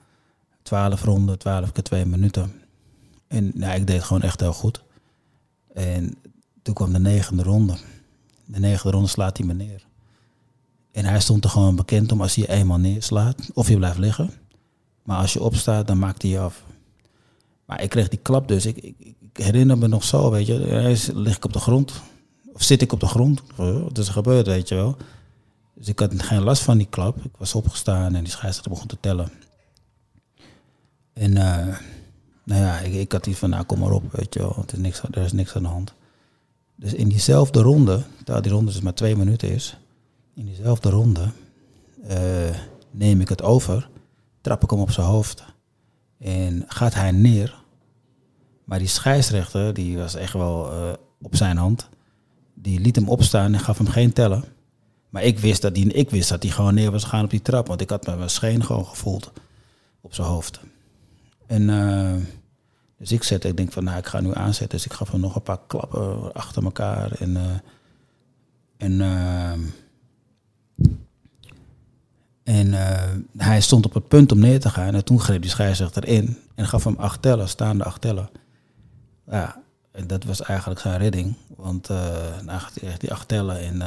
[0.70, 2.52] 12 ronden, 12 keer 2 minuten.
[3.28, 4.83] En nou, ik deed gewoon echt heel goed.
[5.74, 6.14] En
[6.62, 7.76] toen kwam de negende ronde.
[8.44, 9.87] De negende ronde slaat hij me neer.
[10.92, 13.98] En hij stond er gewoon bekend om als hij je eenmaal neerslaat, of je blijft
[13.98, 14.30] liggen.
[15.02, 16.64] Maar als je opstaat, dan maakt hij je af.
[17.64, 18.66] Maar ik kreeg die klap dus.
[18.66, 20.59] Ik, ik, herinner me nog zo, weet je.
[21.14, 21.92] Lig ik op de grond.
[22.52, 23.42] Of zit ik op de grond.
[23.56, 24.96] Wat is er gebeurd, weet je wel.
[25.74, 27.24] Dus ik had geen last van die klap.
[27.24, 29.30] Ik was opgestaan en die scheidsrechter begon te tellen.
[31.20, 31.76] En uh,
[32.44, 34.72] nou ja, ik, ik, had iets van, nou kom maar op, weet je wel, er
[34.72, 35.94] is, niks, er is niks aan de hand.
[36.76, 39.76] Dus in diezelfde ronde, terwijl die ronde dus maar twee minuten is,
[40.35, 41.28] in diezelfde ronde
[42.11, 42.16] uh,
[42.90, 43.88] neem ik het over,
[44.40, 45.44] trap ik hem op zijn hoofd
[46.18, 47.62] en gaat hij neer.
[48.64, 51.88] Maar die scheidsrechter, die was echt wel uh, op zijn hand,
[52.54, 54.44] die liet hem opstaan en gaf hem geen tellen.
[55.09, 57.66] Maar ik wist dat hij, ik wist dat gewoon neer was gegaan op die trap.
[57.66, 59.33] Want ik had mijn scheen gewoon gevoeld
[60.00, 60.61] op zijn hoofd.
[61.50, 62.14] En uh,
[62.98, 64.78] dus ik zette, ik denk van nou ik ga nu aanzetten.
[64.78, 67.12] Dus ik gaf hem nog een paar klappen achter elkaar.
[67.12, 67.50] En, uh,
[68.76, 69.52] en, uh,
[72.42, 72.72] en
[73.36, 74.94] hij stond op het punt om neer te gaan.
[74.94, 78.30] En toen greep die scheidsrechter in en gaf hem acht tellen, staande acht tellen.
[79.26, 81.34] Ja, en dat was eigenlijk zijn redding.
[81.56, 81.90] Want
[82.98, 83.82] die acht tellen en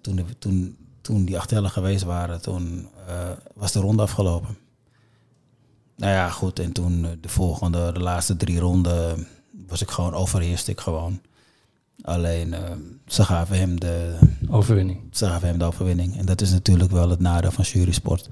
[0.00, 2.88] toen, toen, toen die acht tellen geweest waren, toen
[3.54, 4.59] was de ronde afgelopen.
[6.00, 6.58] Nou ja, goed.
[6.58, 9.26] En toen de volgende, de laatste drie ronden,
[9.66, 11.20] was ik gewoon overheerst ik gewoon.
[12.02, 12.58] Alleen, uh,
[13.06, 15.00] ze gaven hem de overwinning.
[15.10, 16.18] Ze gaven hem de overwinning.
[16.18, 18.28] En dat is natuurlijk wel het nadeel van jurysport.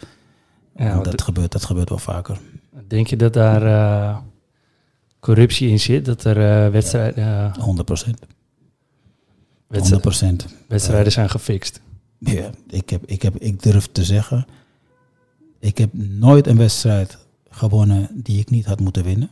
[0.77, 2.41] Ja, dat, gebeurt, dat gebeurt wel vaker.
[2.87, 4.19] Denk je dat daar uh,
[5.21, 6.05] corruptie in zit?
[6.05, 8.19] Dat er eh wedstrijden, eh, 100 procent.
[8.19, 8.37] 100
[9.67, 10.47] wedstrijden, procent.
[10.69, 11.81] wedstrijden zijn gefixt?
[12.19, 14.47] Ja, ik, heb, ik, heb, ik durf te zeggen,
[15.59, 17.19] ik heb nooit een wedstrijd
[17.59, 19.31] gewonnen die ik niet had moeten winnen.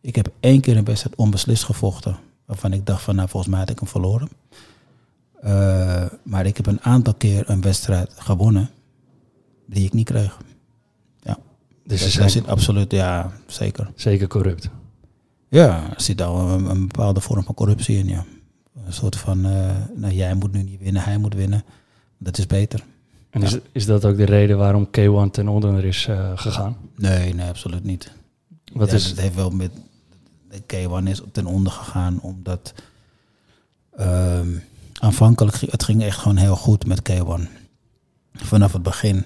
[0.00, 3.60] Ik heb één keer een wedstrijd onbeslist gevochten, waarvan ik dacht van, nou volgens mij
[3.60, 4.28] had ik hem verloren.
[5.40, 8.70] Eh, maar ik heb een aantal keer een wedstrijd gewonnen
[9.66, 10.38] die ik niet kreeg.
[11.84, 13.90] Dus Dus zijn zit absoluut, ja, zeker.
[13.94, 14.70] zeker corrupt.
[15.48, 18.24] Ja, er zit al een, een bepaalde vorm van corruptie in, ja.
[18.86, 21.64] Een soort van, eh, nou jij moet nu niet winnen, hij moet winnen.
[22.18, 22.84] Dat is beter.
[23.30, 26.76] En is, is dat ook de reden waarom K1 ten onder is eh, gegaan?
[26.96, 28.12] Nee, nee, absoluut niet.
[28.72, 29.70] Wat is, Het heeft wel met.
[30.48, 30.62] De
[31.02, 32.74] K1 is ten onder gegaan omdat.
[33.96, 34.48] ehm,
[35.00, 37.48] aanvankelijk het ging echt gewoon heel goed met K1.
[38.32, 39.24] Vanaf het begin.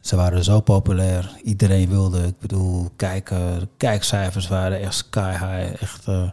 [0.00, 1.36] Ze waren zo populair.
[1.44, 2.26] Iedereen wilde.
[2.26, 5.82] Ik bedoel, kijken, kijkcijfers waren echt sky high.
[5.82, 6.30] Echt eh,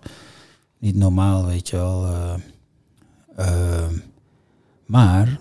[0.78, 2.06] niet normaal, weet je wel.
[2.06, 2.34] eh.
[3.36, 3.94] Ehm,
[4.86, 5.40] maar.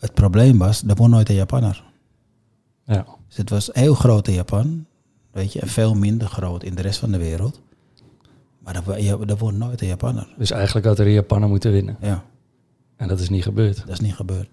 [0.00, 1.84] Het probleem was, er won nooit een Japanner.
[2.84, 3.06] ja.
[3.28, 4.86] Dus het was heel groot in Japan,
[5.30, 7.60] weet je, en veel minder groot in de rest van de wereld.
[8.58, 10.34] Maar er, er wordt nooit een Japanner.
[10.38, 11.96] Dus eigenlijk had er een Japaner moeten winnen.
[12.00, 12.24] Ja,
[12.96, 13.76] En dat is niet gebeurd.
[13.78, 14.48] dat is niet gebeurd.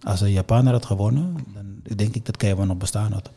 [0.00, 3.30] Als een Japaner had gewonnen, dan denk ik dat K1 nog bestaan had.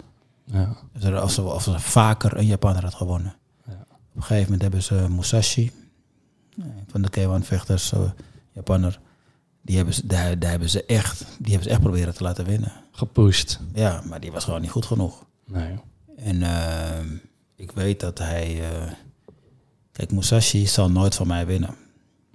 [0.46, 0.76] Ja.
[0.94, 3.36] Dus als, er, als er vaker een Japaner had gewonnen.
[3.68, 3.86] Ja.
[3.92, 5.72] Op een gegeven moment hebben ze Musashi,
[6.88, 8.00] van de K1-vechters, eh,
[8.52, 9.00] Japaner.
[9.62, 12.46] Die hebben, ze, daar, daar hebben ze echt, die hebben ze echt proberen te laten
[12.46, 12.72] winnen.
[12.92, 13.60] Gepusht.
[13.74, 15.26] Ja, maar die was gewoon niet goed genoeg.
[15.46, 15.80] Nee.
[16.16, 17.08] En ehm,
[17.56, 18.70] ik weet dat hij.
[18.72, 18.92] eh,
[19.92, 21.76] kijk, Musashi zal nooit van mij winnen.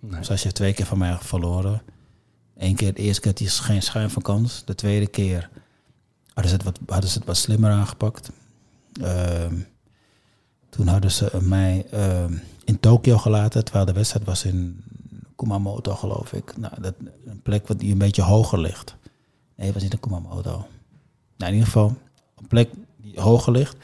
[0.01, 0.19] nee.
[0.19, 1.83] Musashi heeft twee keer van mij verloren.
[2.57, 4.63] Eén keer, de eerste keer had hij geen schijn van kans.
[4.65, 5.51] De tweede keer
[6.33, 8.31] hadden ze het wat, hadden ze het wat slimmer aangepakt.
[9.03, 9.55] Ehm,
[10.69, 14.85] toen hadden ze mij ehm, in Tokio gelaten, terwijl de wedstrijd was in
[15.37, 16.57] Kumamoto, geloof ik.
[16.57, 16.95] Nou, dat,
[17.25, 18.97] een plek wat die een beetje hoger ligt.
[19.57, 20.51] Nee, het was niet in Kumamoto.
[21.37, 21.97] Nou, in ieder geval
[22.37, 23.77] een plek die hoger ligt.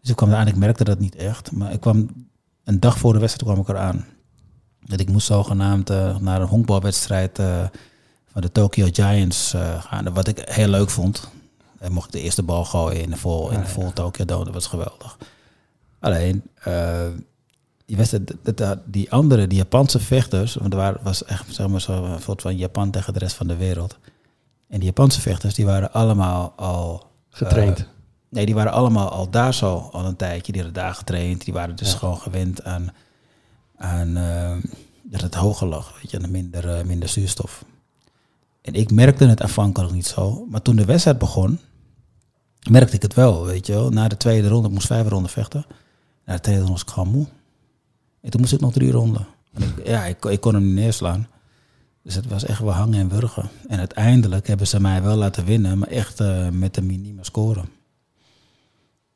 [0.00, 1.52] Dus ik kwam eraan, ik merkte dat niet echt.
[1.52, 2.26] Maar ik kwam
[2.64, 4.06] een dag voor de wedstrijd kwam ik eraan.
[4.80, 7.64] Dat ik moest zogenaamd eh, naar een honkbalwedstrijd eh,
[8.32, 10.12] van de Tokyo Giants eh, gaan.
[10.12, 11.28] Wat ik heel leuk vond.
[11.78, 14.44] En mocht ik de eerste bal gooien in de vol, in de vol Tokyo Dome.
[14.44, 15.18] Dat was geweldig.
[15.98, 16.42] Alleen,
[17.88, 21.68] die, wedstrijd, dat- dat- die andere, die Japanse vechters, want er waren, was echt zeg
[21.68, 23.98] maar zo een soort van Japan tegen de rest van de wereld.
[24.68, 27.78] En die Japanse vechters, die waren allemaal al Getraind.
[27.78, 27.84] eh,
[28.28, 30.52] nee, die waren allemaal al daar zo al een tijdje.
[30.52, 31.44] Die hadden daar getraind.
[31.44, 31.98] Die waren dus Ja.
[31.98, 32.92] gewoon gewend aan,
[33.76, 34.56] aan eh,
[35.02, 36.00] dat het hoger lag.
[36.02, 37.64] Weet je, en minder, eh, minder zuurstof.
[38.62, 40.46] En ik merkte het aanvankelijk niet zo.
[40.50, 41.60] Maar toen de wedstrijd begon,
[42.70, 43.44] merkte ik het wel.
[43.44, 43.90] Weet je wel.
[43.90, 45.66] Na de tweede ronde, ik moest vijf ronden vechten.
[46.24, 47.26] Na de tweede ronde was ik gewoon moe.
[48.20, 49.26] En toen moest ik nog drie ronden.
[49.52, 51.28] En ik, ja, ik, ik kon hem niet neerslaan.
[52.02, 53.50] Dus het was echt wel hangen en wurgen.
[53.66, 57.62] En uiteindelijk hebben ze mij wel laten winnen, maar echt eh, met een minieme score.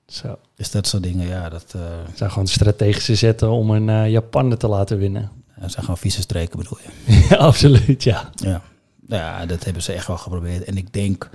[0.06, 0.38] Zo.
[0.54, 4.10] Dus dat soort dingen, ja, dat eh, Het zijn gewoon strategische zetten om een eh
[4.10, 5.30] Japaner te laten winnen.
[5.60, 7.12] dat zijn gewoon vieze streken bedoel je.
[7.28, 8.30] ja, absoluut, ja.
[8.34, 8.62] Ja.
[9.06, 10.64] ja, dat hebben ze echt wel geprobeerd.
[10.64, 11.30] En ik denk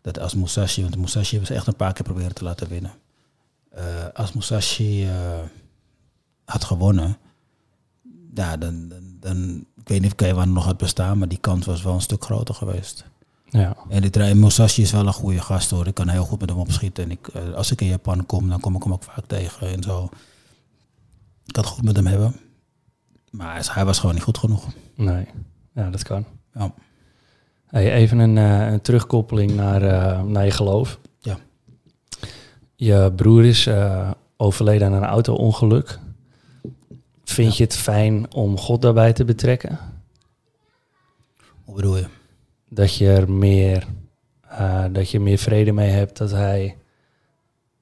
[0.00, 2.92] dat als Musashi, want Musashi hebben ze echt een paar keer proberen te laten winnen.
[4.14, 5.08] Als Musashi
[6.50, 7.16] had gewonnen,
[8.34, 11.66] ja, dan, dan, dan, ik weet niet of K1 nog had bestaan, maar die kans
[11.66, 13.04] was wel een stuk groter geweest.
[13.44, 15.86] Ja, En die trein Musashi is wel een goede gast hoor.
[15.86, 17.04] Ik kan heel goed met hem opschieten.
[17.04, 19.68] En ik, eh, als ik in Japan kom, dan kom ik hem ook vaak tegen
[19.68, 20.04] en zo.
[21.46, 22.36] Ik had het goed met hem hebben.
[23.30, 24.66] Maar hij- was gewoon niet goed genoeg.
[24.96, 25.26] nee.
[25.74, 26.24] Ja, dat kan.
[26.54, 26.74] Ja.
[27.66, 30.98] Hey, even een, eh, een terugkoppeling naar, eh, naar je geloof.
[31.20, 31.38] Ja.
[32.76, 33.68] Je broer is
[34.36, 35.98] overleden aan een auto-ongeluk.
[37.30, 39.78] Vind je het fijn om God daarbij te betrekken?
[41.64, 42.06] Hoe bedoel je?
[42.68, 43.86] Dat je er meer,
[44.48, 46.76] eh, dat je meer vrede mee hebt dat hij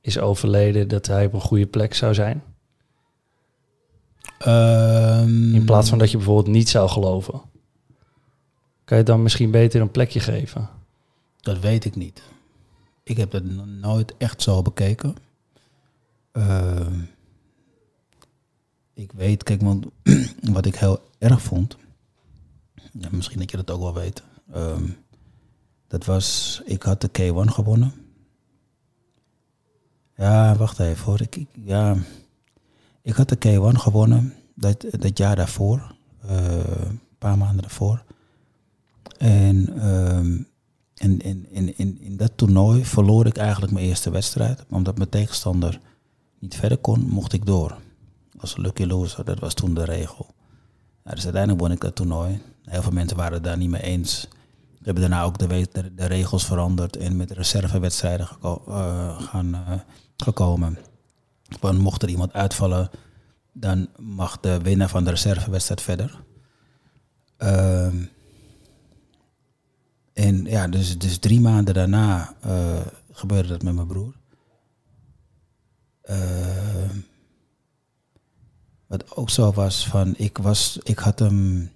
[0.00, 2.42] is overleden, dat hij op een goede plek zou zijn?
[4.38, 7.40] Ehm, In plaats van dat je bijvoorbeeld niet zou geloven.
[8.84, 10.68] Kan je dan misschien beter een plekje geven?
[11.40, 12.22] Dat weet ik niet.
[13.02, 15.16] Ik heb dat no- nooit echt zo bekeken.
[16.32, 17.00] Ehm,
[18.98, 19.87] ik weet, kijk, want
[20.56, 21.76] wat ik heel erg vond,
[22.92, 24.88] ja, misschien dat je dat ook wel weet, ehm,
[25.88, 27.92] dat was, ik had de K1 gewonnen.
[30.16, 31.20] Ja, wacht even hoor.
[31.20, 31.96] Ik, ik- ja,
[33.02, 33.37] ik had de
[33.72, 36.56] K1 gewonnen dat, dat jaar daarvoor, eh,
[36.88, 38.04] een paar maanden daarvoor.
[39.18, 40.42] En ehm,
[40.94, 44.64] en in, in, in, in dat toernooi verloor ik eigenlijk mijn eerste wedstrijd.
[44.70, 45.80] Omdat mijn tegenstander
[46.38, 47.78] niet verder kon, mocht ik door.
[48.40, 50.27] Als lucky loser, dat was toen de regel.
[51.05, 52.42] Ja, dus uiteindelijk won ik dat toernooi.
[52.64, 54.29] Heel veel mensen waren het daar niet mee eens.
[54.79, 59.72] We hebben daarna ook de, de, regels veranderd en met reservewedstrijden eh, gaan eh,
[60.16, 60.79] gekomen.
[61.61, 62.90] Van mocht er iemand uitvallen,
[63.53, 66.22] dan mag de winnaar van de reservewedstrijd verder.
[67.37, 67.96] Ehm,
[70.12, 72.81] en ja, dus, dus drie maanden daarna eh,
[73.12, 74.14] gebeurde dat met mijn broer.
[78.88, 81.70] Wat ook zo was van, ik was, ik had hem een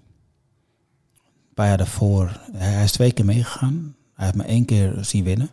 [1.55, 3.97] paar jaar daarvoor, hij, hij is twee keer meegegaan.
[4.15, 5.51] Hij heeft me één keer zien winnen.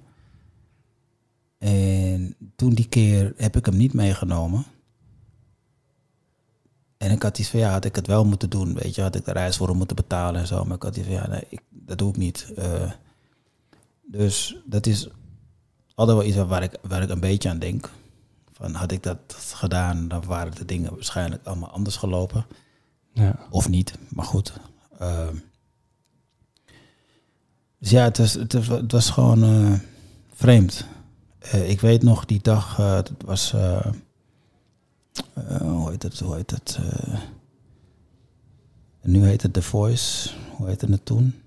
[1.58, 4.66] En toen die keer heb ik hem niet meegenomen.
[6.98, 9.02] En ik had iets van, ja, had ik het wel moeten doen, weet je.
[9.02, 10.66] Had ik de reis voor hem moeten betalen en zo.
[10.66, 12.52] Maar ik had iets van, ja, nee, ik, dat doe ik niet.
[12.56, 12.92] Eh,
[14.02, 15.10] dus dat is
[15.96, 17.90] altijd wel iets waar ik, waar ik een beetje aan denk.
[18.60, 22.46] Van, had ik dat gedaan, dan waren de dingen waarschijnlijk allemaal anders gelopen.
[23.14, 23.40] Ja.
[23.50, 24.54] Of niet, maar goed.
[25.00, 25.36] Ehm,
[27.80, 29.80] dus ja, het was, het was, het was gewoon eh,
[30.34, 30.86] vreemd.
[31.40, 33.52] Eh, ik weet nog die dag, eh, het was,
[35.62, 36.80] hoe heet het, hoe heet het?
[39.02, 41.42] nu heet het The Voice, hoe heette het toen?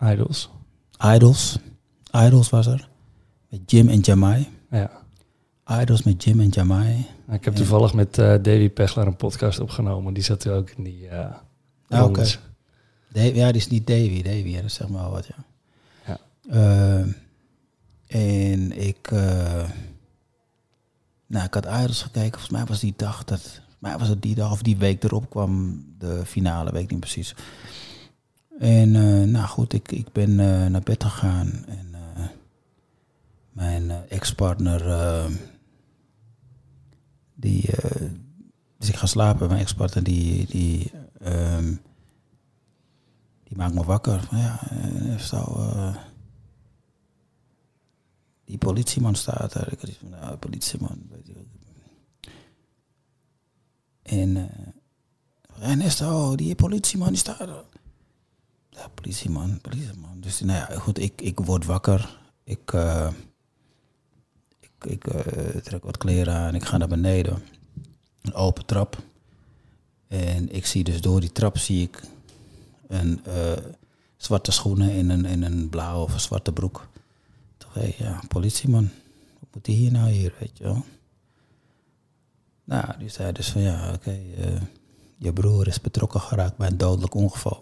[0.00, 0.50] Idols.
[1.14, 1.58] Idols.
[2.12, 2.88] Idols was er.
[3.48, 4.48] Met Jim en Jamai.
[4.70, 4.97] Ja.
[5.70, 7.06] Idols met Jim en Jamai.
[7.30, 10.14] Ik heb toevallig met eh, Davy Pechler een podcast opgenomen.
[10.14, 11.10] Die zat er ook in die
[11.88, 12.24] Ah, oké.
[13.12, 14.22] ja, die is niet Davy.
[14.22, 15.44] Davy, ja, dat zeg maar wat, ja.
[16.06, 16.18] Ja.
[16.50, 17.08] Ehm,
[18.06, 19.10] en ik...
[19.10, 19.68] eh,
[21.26, 22.30] nou, ik had Idols gekeken.
[22.30, 23.60] Volgens mij was die dag dat...
[23.78, 26.72] Mij was het die dag of die week erop kwam de finale.
[26.72, 27.34] Weet ik niet precies.
[28.58, 28.90] En
[29.30, 30.34] nou goed, ik, ik ben
[30.70, 31.64] naar bed gegaan.
[31.68, 31.94] En
[33.52, 34.80] mijn ex-partner...
[37.38, 37.72] eh, die...
[37.72, 38.10] eh,
[38.78, 39.48] dus ik ga slapen.
[39.48, 40.46] Mijn ex-partner die...
[40.46, 41.74] die ehm,
[43.48, 44.22] die maakt me wakker.
[44.22, 45.96] Van, ja, eh, zo, eh,
[48.44, 49.72] die politieman staat er.
[49.72, 50.98] Ik had iets van, nou, politieman.
[54.02, 54.44] En uh,
[55.60, 57.64] Ernesto, die politieman die staat er.
[58.70, 60.20] Ja, politieman, politieman.
[60.20, 62.18] Dus nou ja, goed, ik, ik word wakker.
[62.44, 63.12] Ik, eh,
[64.84, 66.54] ik, eh, trek wat kleren aan.
[66.54, 67.42] Ik ga naar beneden.
[68.22, 69.02] Een open trap.
[70.08, 72.02] En ik zie dus door die trap zie ik
[72.88, 73.52] een eh,
[74.16, 76.88] zwarte schoenen in een, in een blauwe of een zwarte broek.
[77.56, 78.90] Toch, hé, ja, politieman.
[79.40, 80.84] Wat moet die hier nou hier, weet je wel?
[82.64, 84.62] Nou, die zei dus van ja, oké, eh,
[85.16, 87.60] je broer is betrokken geraakt bij een dodelijk ongeval.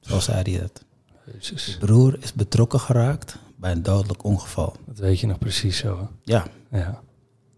[0.00, 0.84] Zo zei hij dat.
[1.32, 1.66] Jezus.
[1.66, 4.76] Je broer is betrokken geraakt bij een dodelijk ongeval.
[4.86, 6.08] Dat weet je nog precies zo.
[6.22, 6.78] Ja, hè?
[6.78, 7.00] Ja.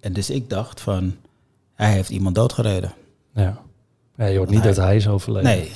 [0.01, 1.17] en dus ik dacht van,
[1.75, 2.93] hij heeft iemand doodgereden.
[3.35, 3.59] Ja.
[4.17, 5.51] ja je hoort niet Hij- dat hij is overleden.
[5.51, 5.71] Nee,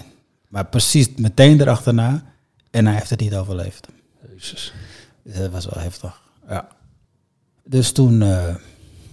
[0.48, 2.22] maar precies meteen erachterna.
[2.70, 3.88] En hij heeft het niet overleefd.
[4.28, 4.74] Jezus.
[5.22, 6.22] Dus dat was wel heftig.
[6.48, 6.68] Ja.
[7.64, 8.54] Dus toen eh,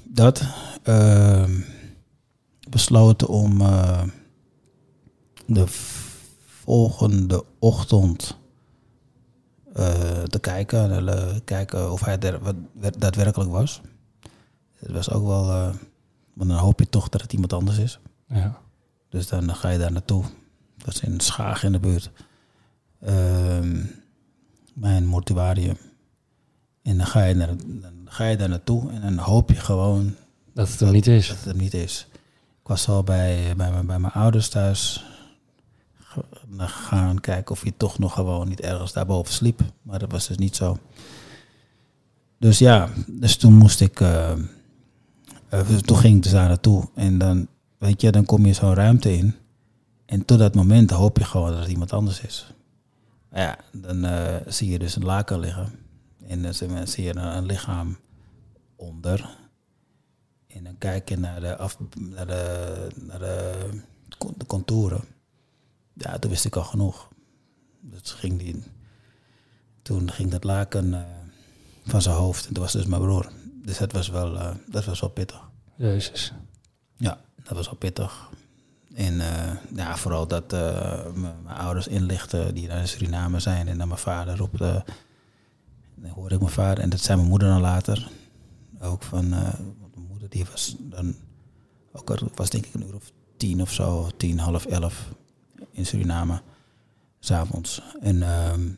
[0.04, 0.43] dat
[0.84, 1.60] ehm,
[2.69, 4.04] besloten om eh,
[5.45, 5.65] de
[6.63, 8.38] volgende ochtend
[10.28, 13.82] te kijken, eh, kijken of hij er wat wer- daadwerkelijk was.
[14.76, 15.70] Het was ook wel, eh,
[16.34, 18.00] want dan hoop je toch dat het iemand anders is.
[18.28, 18.58] Ja.
[19.10, 20.24] Dus dan ga je daar naartoe.
[20.78, 22.12] Dat is in Schaag in de buurt.
[23.02, 23.86] Ehm
[24.74, 25.78] mijn mortuarium.
[26.84, 30.16] En dan ga, je naar, dan ga je daar naartoe en dan hoop je gewoon
[30.54, 31.28] Dat het hem niet is.
[31.28, 32.08] dat het hem niet is.
[32.62, 35.06] Ik was al bij, bij, mijn- bij mijn ouders thuis
[36.58, 39.62] gaan kijken of hij toch nog gewoon niet ergens daarboven sliep.
[39.82, 40.78] Maar dat was dus niet zo.
[42.39, 44.32] Dus ja, dus toen moest ik, eh,
[45.50, 46.89] eh, toen ging ik dus daar naartoe.
[46.95, 47.47] En dan,
[47.78, 49.36] weet je, dan kom je zo'n ruimte in.
[50.06, 52.54] En tot dat moment hoop je gewoon dat het iemand anders is.
[53.32, 55.69] Ja, dan eh, zie je dus een laken liggen.
[56.28, 57.97] En dan zie- je een, lichaam
[58.76, 59.38] onder.
[60.47, 65.04] En dan kijk je naar de, af, naar de, naar de contouren.
[66.02, 67.08] Ja, toen wist ik al genoeg.
[67.81, 68.63] Dus ging die,
[69.81, 71.02] toen ging dat laken eh,
[71.85, 72.47] van zijn hoofd.
[72.47, 73.31] En toen was dus mijn broer.
[73.63, 75.49] Dus dat was wel, eh, dat was wel pittig.
[75.75, 76.33] Jezus.
[76.97, 78.29] Ja, dat was wel pittig.
[78.93, 80.52] En eh, ja, vooral dat
[81.15, 84.83] mijn ouders inlichten die naar in Suriname zijn en naar mijn vader op de.
[85.95, 88.12] Dan hoorde ik mijn vader en dat zei mijn moeder dan later.
[88.79, 91.15] Ook van, mijn moeder die was dan,
[91.91, 95.13] ook al was denk ik een uur of tien of zo, tien, half elf
[95.72, 96.42] in Suriname,
[97.19, 97.82] s'avonds.
[98.02, 98.69] En, ehm,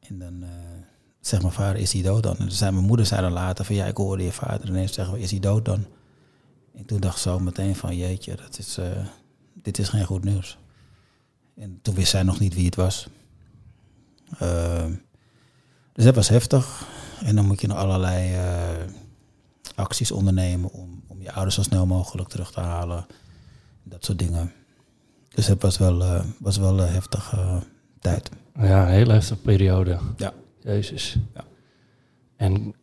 [0.00, 0.48] en dan eh,
[1.28, 2.36] Zeg mijn vader, is hij dood dan?
[2.36, 5.18] En zei mijn moeder zei dan later van ja, ik hoorde je vader ineens zeggen,
[5.18, 5.84] is hij dood dan?
[6.74, 9.06] En toen dacht ik zo meteen van jeetje, dat is, eh,
[9.54, 10.58] dit is geen goed nieuws.
[11.56, 13.08] En toen wist zij nog niet wie het was.
[14.38, 14.94] Ehm,
[15.92, 16.86] dus dat was heftig.
[17.24, 18.92] En dan moet je nog allerlei eh,
[19.74, 23.06] acties ondernemen om, om je ouders zo snel mogelijk terug te halen.
[23.82, 24.52] Dat soort dingen.
[25.38, 27.62] Dus het was wel, eh, was wel een heftige
[28.00, 28.30] tijd.
[28.54, 29.98] Ja, een hele heftige periode.
[30.16, 30.32] Ja.
[30.60, 31.18] Jezus.
[31.34, 31.44] Ja.
[32.36, 32.74] En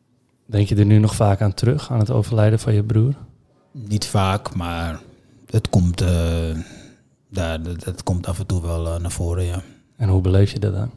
[0.45, 3.13] denk je er nu nog vaak aan terug, aan het overlijden van je broer?
[3.71, 4.99] Niet vaak, maar
[5.49, 6.57] het komt, eh,
[7.29, 9.61] daar, dat, dat komt af en toe wel eh, naar voren, ja.
[9.97, 10.91] En hoe beleef je dat dan?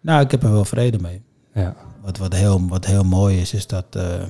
[0.00, 1.22] Nou, ik heb er wel vrede mee.
[1.54, 1.76] Ja.
[2.02, 4.22] Wat, wat, heel, wat heel mooi is, is dat eh,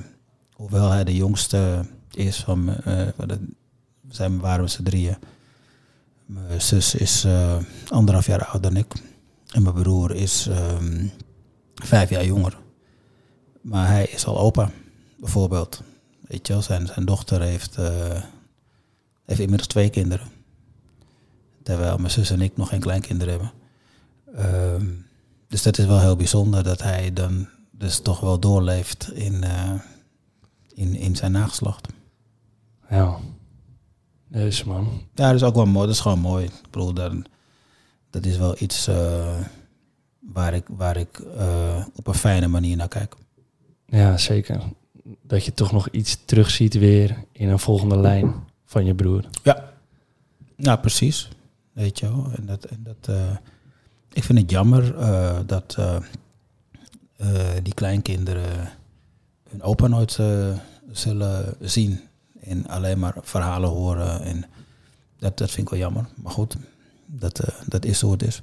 [0.53, 3.39] hoewel hij de jongste is van eh, we
[4.09, 5.17] zijn, waren we z'n drieën.
[6.31, 7.57] Mijn zus is eh,
[7.87, 8.93] anderhalf jaar ouder dan ik.
[9.47, 11.07] En mijn broer is ehm,
[11.75, 12.57] vijf jaar jonger.
[13.61, 14.71] Maar hij is al opa,
[15.19, 15.81] bijvoorbeeld.
[16.27, 18.23] Weet je wel, zijn, zijn dochter heeft, eh,
[19.25, 20.27] heeft inmiddels twee kinderen.
[21.63, 23.51] Terwijl mijn zus en ik nog geen kleinkinderen hebben.
[24.35, 24.85] Ehm,
[25.47, 29.73] dus dat is wel heel bijzonder dat hij dan dus toch wel doorleeft in, eh,
[30.73, 31.87] in, in zijn nageslacht.
[32.89, 33.17] Ja.
[34.31, 34.87] Jezus man.
[35.15, 35.85] Ja, dat is ook wel mooi.
[35.85, 36.45] Dat is gewoon mooi.
[36.45, 37.25] Ik bedoel, dan,
[38.09, 39.39] dat is wel iets eh,
[40.19, 43.15] waar ik, waar ik eh, op een fijne manier naar kijk.
[43.85, 44.61] Ja, zeker.
[45.21, 48.33] Dat je toch nog iets terugziet weer in een volgende lijn
[48.65, 49.25] van je broer.
[49.43, 49.73] Ja.
[50.55, 51.29] Nou, precies.
[51.73, 52.31] Weet je wel.
[52.35, 53.35] En dat, en dat, eh,
[54.13, 54.95] ik vind het jammer
[55.45, 55.77] dat
[57.63, 58.69] die kleinkinderen
[59.49, 60.19] hun opa nooit
[60.91, 61.99] zullen zien.
[62.41, 64.21] En alleen maar verhalen horen.
[64.21, 64.45] En
[65.17, 66.05] dat, dat vind ik wel jammer.
[66.15, 66.55] Maar goed,
[67.05, 68.39] dat, eh, dat is hoe het is.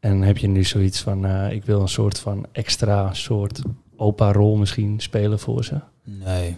[0.00, 3.62] En heb je nu zoiets van, eh, ik wil een soort van extra soort
[3.96, 5.80] opa-rol misschien spelen voor ze?
[6.04, 6.56] Nee.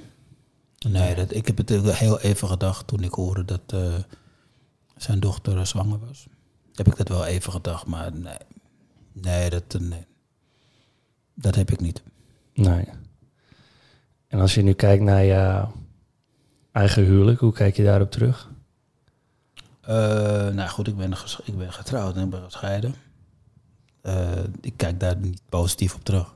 [0.89, 3.95] Nee, dat, ik heb het heel even gedacht toen ik hoorde dat eh,
[4.97, 6.27] zijn dochter zwanger was.
[6.75, 8.37] Heb ik dat wel even gedacht, maar nee.
[9.13, 10.07] Nee, dat, nee.
[11.35, 12.03] dat heb ik niet.
[12.55, 12.85] Nee.
[14.27, 15.65] En als je nu kijkt naar je
[16.73, 18.51] eigen huwelijk, hoe kijk je daarop terug?
[19.81, 21.13] Eh, nou goed, ik ben,
[21.45, 22.95] ik ben getrouwd en ik ben gescheiden.
[24.01, 26.35] Eh, ik kijk daar niet positief op terug.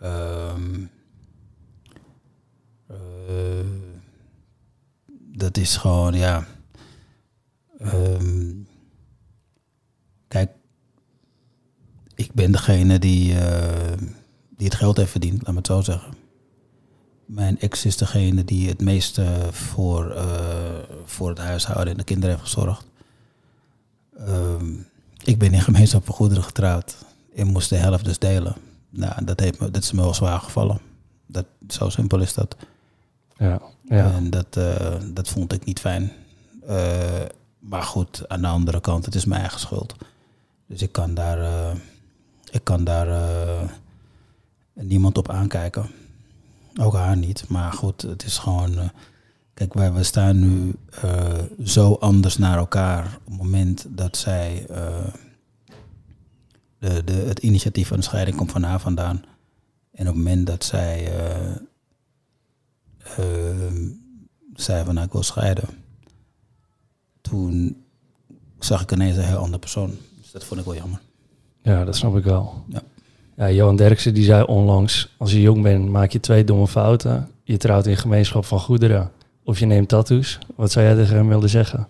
[0.00, 0.84] Ehm,
[2.86, 2.96] eh,
[5.32, 6.46] dat is gewoon, ja.
[7.78, 8.52] Ehm,
[10.28, 10.50] kijk,
[12.14, 13.34] ik ben degene die,
[14.56, 16.25] die het geld heeft verdiend, laat me het zo zeggen.
[17.26, 20.24] Mijn ex is degene die het meeste voor, eh,
[21.04, 22.86] voor het huishouden en de kinderen heeft gezorgd.
[24.18, 24.74] Ehm,
[25.24, 26.96] ik ben in gemeenschap voor goederen getrouwd
[27.34, 28.54] en moest de helft dus delen.
[28.90, 30.78] Nou, dat, heeft me, dat is me wel zwaar gevallen.
[31.26, 32.56] Dat, zo simpel is dat.
[33.36, 34.12] Ja, ja.
[34.12, 36.12] En dat, eh, dat vond ik niet fijn.
[36.66, 37.24] Eh,
[37.58, 39.94] maar goed, aan de andere kant, het is mijn eigen schuld.
[40.66, 41.72] Dus ik kan daar,
[42.50, 43.08] ik kan daar
[44.72, 45.90] niemand op aankijken.
[46.80, 47.48] Ook haar niet.
[47.48, 48.78] Maar goed, het is gewoon.
[48.78, 48.88] eh,
[49.54, 53.04] kijk, wij we staan nu eh, zo anders naar elkaar.
[53.24, 54.66] Op het moment dat zij.
[54.66, 55.06] eh,
[56.78, 59.16] de, de, het initiatief van de scheiding komt van haar vandaan.
[59.92, 61.16] En op het moment dat zij.
[61.16, 61.56] eh,
[63.16, 63.88] ehm,
[64.54, 65.68] zei van nou, ik wil scheiden.
[67.20, 67.84] Toen
[68.58, 69.90] zag ik ineens een heel andere persoon.
[70.20, 71.00] Dus dat vond ik wel jammer.
[71.62, 72.64] ja, dat snap ik wel.
[72.68, 72.82] Ja.
[73.36, 77.30] Ja, Johan Derksen die zei onlangs, als je jong bent maak je twee domme fouten.
[77.42, 79.10] Je trouwt in gemeenschap van goederen
[79.44, 80.38] of je neemt tattoos.
[80.54, 81.88] Wat zou jij tegen hem willen zeggen?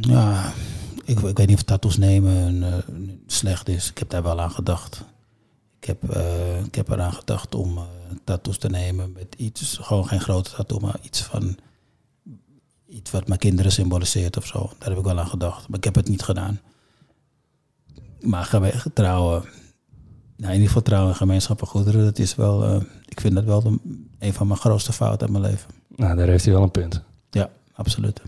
[0.00, 0.52] Ja,
[1.04, 2.94] ik, ik weet niet of tattoos nemen eh,
[3.26, 3.90] slecht is.
[3.90, 5.04] Ik heb daar wel aan gedacht.
[5.80, 7.84] Ik heb, eh, ik heb eraan gedacht om eh,
[8.24, 11.56] tattoos te nemen met iets, gewoon geen grote tattoo, maar iets van
[12.88, 14.70] iets wat mijn kinderen symboliseert of zo.
[14.78, 16.60] Daar heb ik wel aan gedacht, maar ik heb het niet gedaan.
[18.22, 18.60] Maar
[18.94, 19.42] trouwen,
[20.36, 23.44] nou in ieder geval trouwen in gemeenschappen goederen, dat is wel, eh, ik vind dat
[23.44, 23.78] wel de-
[24.18, 25.70] een van mijn grootste fouten uit mijn leven.
[25.96, 27.02] Nou, daar heeft hij wel een punt.
[27.30, 28.22] Ja, absoluut.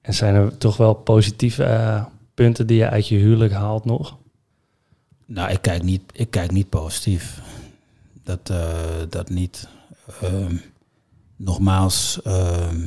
[0.00, 2.04] En zijn er toch wel positieve eh,
[2.34, 4.16] punten die je uit je huwelijk haalt nog?
[5.26, 7.40] Nou, ik kijk niet, ik kijk niet positief.
[8.24, 8.68] Dat, eh,
[9.08, 9.68] dat niet.
[10.22, 10.56] Ehm,
[11.36, 12.84] nogmaals, ehm,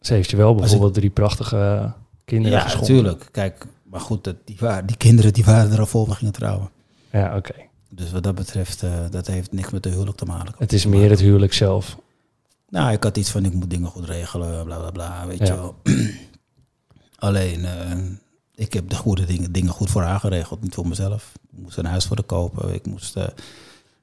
[0.00, 1.92] Ze heeft je wel bijvoorbeeld drie prachtige
[2.24, 3.28] kinderen ja, natuurlijk.
[3.32, 6.32] Kijk, maar goed, dat, die, waren, die kinderen die waren er al voor we gingen
[6.32, 6.70] trouwen.
[7.12, 7.54] Ja, oké.
[7.88, 10.54] Dus wat dat betreft, eh, dat heeft niks met de huwelijk te maken.
[10.58, 11.96] Het is meer het huwelijk zelf.
[12.68, 15.44] Nou, ik had iets van, ik moet dingen goed regelen, bla bla bla, weet Ja.
[15.44, 15.74] je wel.
[17.16, 17.96] Alleen, eh,
[18.54, 21.32] ik heb de goede dingen, dingen goed voor haar geregeld, niet voor mezelf.
[21.52, 22.74] Ik moest een huis voor de kopen.
[22.74, 23.24] Ik moest eh,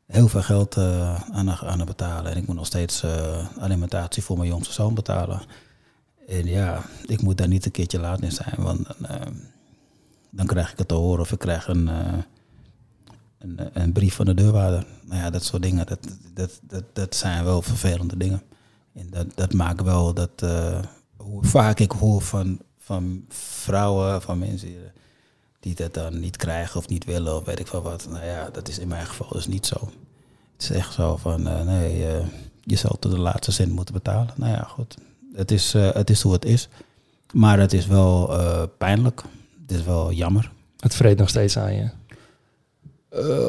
[0.06, 2.32] heel veel geld aan, aan betalen.
[2.32, 3.04] En ik moet nog steeds
[3.60, 5.42] alimentatie voor mijn jongste zoon betalen.
[6.28, 9.08] En ja, ik moet daar niet een keertje laat in zijn, want dan,
[10.30, 11.88] dan krijg ik het te horen of ik krijg een,
[13.38, 14.86] een, een, brief van de deurwaarder.
[15.04, 18.42] Nou ja, dat soort dingen, dat, dat, dat, dat zijn wel vervelende dingen.
[18.94, 20.46] En dat, dat maakt wel dat,
[21.18, 24.70] hoe vaak ik hoor van van vrouwen, van mensen
[25.60, 28.08] die dat dan niet krijgen of niet willen of weet ik veel wat.
[28.10, 29.92] Nou ja, dat is in mijn geval dus niet zo.
[30.54, 31.98] Het is echt zo van, nee,
[32.64, 34.34] je zal tot de laatste cent moeten betalen.
[34.36, 34.98] Nou ja, goed.
[35.34, 36.70] Het is, het is hoe het is.
[37.34, 38.38] Maar het is wel
[38.78, 39.24] pijnlijk.
[39.68, 40.52] Het is wel jammer.
[40.78, 41.90] Het vreet nog steeds aan je?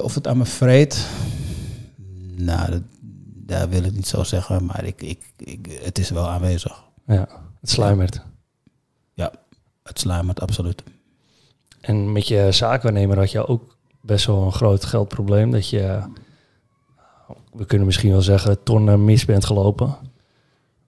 [0.03, 1.07] of het aan me vreet?
[2.37, 2.83] Nou, dat,
[3.35, 4.65] dat, wil ik niet zo zeggen.
[4.65, 6.85] Maar ik, ik, ik, het is wel aanwezig.
[7.07, 7.29] Ja,
[7.61, 8.23] het sluimert.
[9.15, 9.33] Ja,
[9.83, 10.83] het sluimert absoluut.
[11.81, 15.51] En met je zaakwaarnemer had je ook best wel een groot geldprobleem.
[15.51, 16.03] Dat je,
[17.53, 19.97] we kunnen misschien wel zeggen, tonnen mis bent gelopen.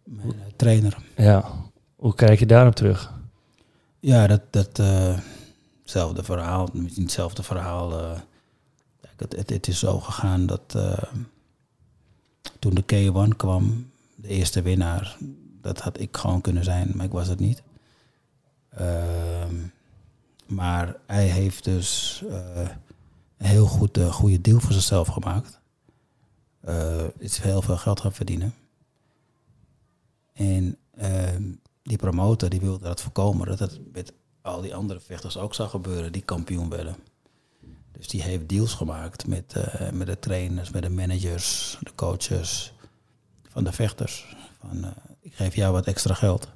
[0.05, 0.97] Mijn eh, trainer.
[1.17, 1.45] Ja,
[1.97, 3.20] hoe kijk je daarop terug?
[4.01, 5.19] Ja, dat, dat uh,
[5.83, 8.01] hetzelfde verhaal, niet hetzelfde verhaal.
[8.01, 8.21] Uh,
[9.17, 11.03] het, het, het, is zo gegaan dat uh,
[12.59, 15.17] toen de K1 kwam, de eerste winnaar,
[15.61, 17.63] dat had ik gewoon kunnen zijn, maar ik was het niet.
[18.69, 19.55] Ehm,
[20.47, 22.23] maar hij heeft dus
[23.37, 25.59] een heel goed, uh, goede deal voor zichzelf gemaakt.
[27.19, 28.55] Is heel veel geld gaan verdienen.
[30.33, 31.53] En ehm,
[31.91, 34.13] die promotor die wilde dat voorkomen, dat het met
[34.43, 36.97] al die andere vechters ook zou gebeuren die kampioen werden.
[37.93, 39.55] Dus die heeft deals gemaakt met,
[39.93, 42.73] met de trainers, met de managers, de coaches
[43.49, 44.37] van de vechters.
[44.61, 46.49] Van, ik geef jou wat extra geld.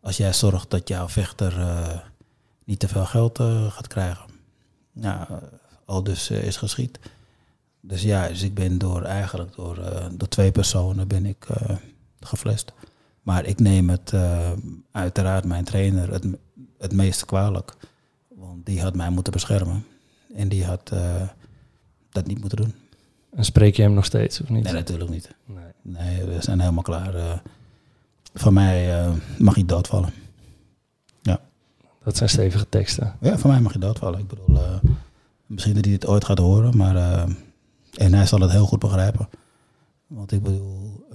[0.00, 1.98] Als jij zorgt dat jouw vechter uh,
[2.64, 4.26] niet te veel geld gaat krijgen.
[4.92, 5.26] Nou,
[5.84, 6.98] al dus is geschied.
[7.80, 9.78] Dus ja, dus ik ben door eigenlijk door,
[10.12, 11.46] door twee personen ben ik
[12.20, 12.72] geflest.
[13.24, 14.12] Maar ik neem het
[14.90, 16.24] uiteraard mijn trainer het,
[16.78, 17.76] het meest kwalijk.
[18.28, 19.86] Want die had mij moeten beschermen.
[20.34, 20.92] En die had
[22.10, 22.74] dat niet moeten doen.
[23.30, 24.64] En spreek je hem nog steeds of niet?
[24.64, 25.34] Nee, natuurlijk niet.
[25.44, 27.42] Nee, nee we zijn helemaal klaar
[28.34, 30.12] van mij uh, mag je doodvallen.
[31.22, 31.40] Ja.
[32.04, 33.16] Dat zijn stevige teksten.
[33.20, 34.20] Ja, van mij mag je doodvallen.
[34.20, 34.76] Ik bedoel, uh,
[35.46, 37.22] misschien dat hij het ooit gaat horen, maar uh,
[37.94, 39.28] en hij zal het heel goed begrijpen.
[40.06, 41.06] Want ik bedoel,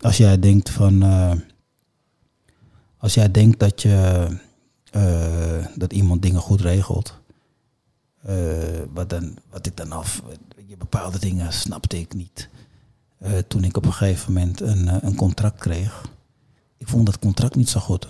[0.00, 1.02] als jij denkt van,
[2.96, 4.28] als jij denkt dat je
[5.74, 7.18] dat iemand dingen goed regelt,
[8.92, 10.22] wat, dan, wat ik dan af,
[10.66, 12.48] je bepaalde dingen snapte ik niet.
[13.48, 16.08] Toen ik op een gegeven moment een, een contract kreeg.
[16.76, 18.08] Ik vond dat contract niet zo goed.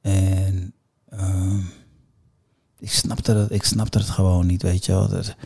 [0.00, 0.72] En
[1.12, 1.64] uh,
[2.78, 5.08] ik, snapte het, ik snapte het gewoon niet, weet je wel.
[5.08, 5.36] Dat,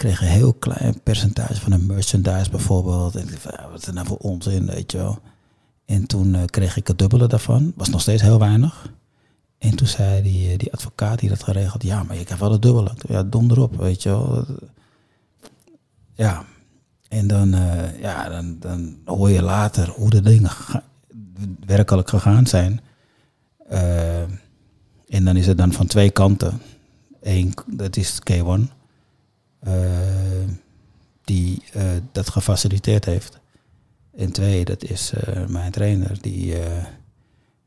[0.00, 3.16] kreeg een heel klein percentage van een merchandise bijvoorbeeld.
[3.16, 3.28] En
[3.70, 5.18] wat is er nou voor onzin, weet je wel.
[5.84, 7.72] En toen uh, kreeg ik het dubbele daarvan.
[7.76, 8.92] Was nog steeds heel weinig.
[9.58, 12.62] En toen zei die, die advocaat die dat geregeld, ja, maar je krijgt wel het
[12.62, 12.92] dubbele.
[13.08, 14.46] Ja, donder op, weet je wel.
[16.14, 16.44] Ja,
[17.08, 20.50] en dan, uh, ja, dan, dan hoor je later hoe de dingen
[21.66, 22.80] werkelijk gegaan zijn.
[25.08, 26.60] En dan is het dan van twee kanten.
[27.20, 28.60] Eén, dat is K1, uh, eh,
[31.24, 31.62] die
[32.12, 33.38] dat gefaciliteerd heeft.
[34.16, 35.12] En twee, dat is
[35.48, 36.56] mijn trainer, die,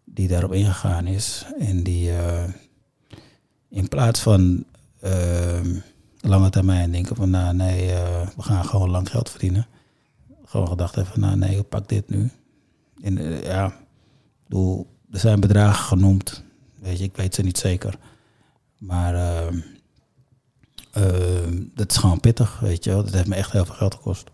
[0.03, 1.45] die daarop ingegaan is.
[1.59, 2.11] En die
[3.69, 4.65] in plaats van
[6.19, 7.87] lange termijn denken van nou nee,
[8.35, 9.67] we gaan gewoon lang geld verdienen.
[10.45, 12.29] Gewoon gedacht even, nou nee, pak dit nu.
[13.01, 13.73] En ja,
[15.11, 16.43] er zijn bedragen genoemd.
[16.79, 17.97] Weet je, ik weet ze niet zeker.
[18.77, 19.61] Maar uh,
[21.73, 23.03] dat is gewoon pittig, weet je wel.
[23.03, 24.31] Dat heeft me echt heel veel geld gekost.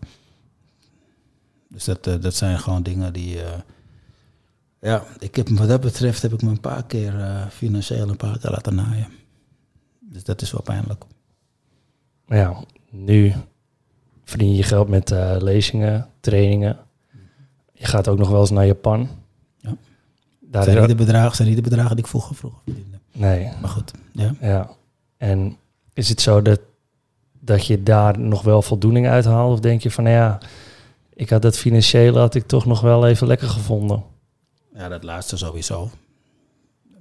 [1.68, 3.38] Dus dat, dat zijn gewoon dingen die...
[4.80, 8.38] ja, ik heb, wat dat betreft heb ik me een paar keer financieel een paar
[8.38, 9.08] keer laten naaien.
[10.00, 11.04] Dus dat is wel pijnlijk
[12.36, 13.32] ja, nu
[14.24, 16.78] verdien je geld met lezingen, trainingen.
[17.72, 19.08] Je gaat ook nog wel eens naar Japan.
[19.58, 19.76] Ja.
[20.40, 22.98] Daar zijn, niet de bedragen, zijn niet de bedragen die ik vroeger vroeger verdiende.
[23.12, 23.50] Nee.
[23.60, 24.34] Maar goed, ja.
[24.40, 24.70] ja.
[25.16, 25.56] En
[26.00, 26.60] is het zo dat,
[27.40, 29.52] dat je daar nog wel voldoening uit haalt?
[29.52, 30.38] Of denk je van, nou ja,
[31.14, 34.04] ik had dat financiële had ik toch nog wel even lekker gevonden?
[34.74, 35.90] Ja, dat laatste sowieso.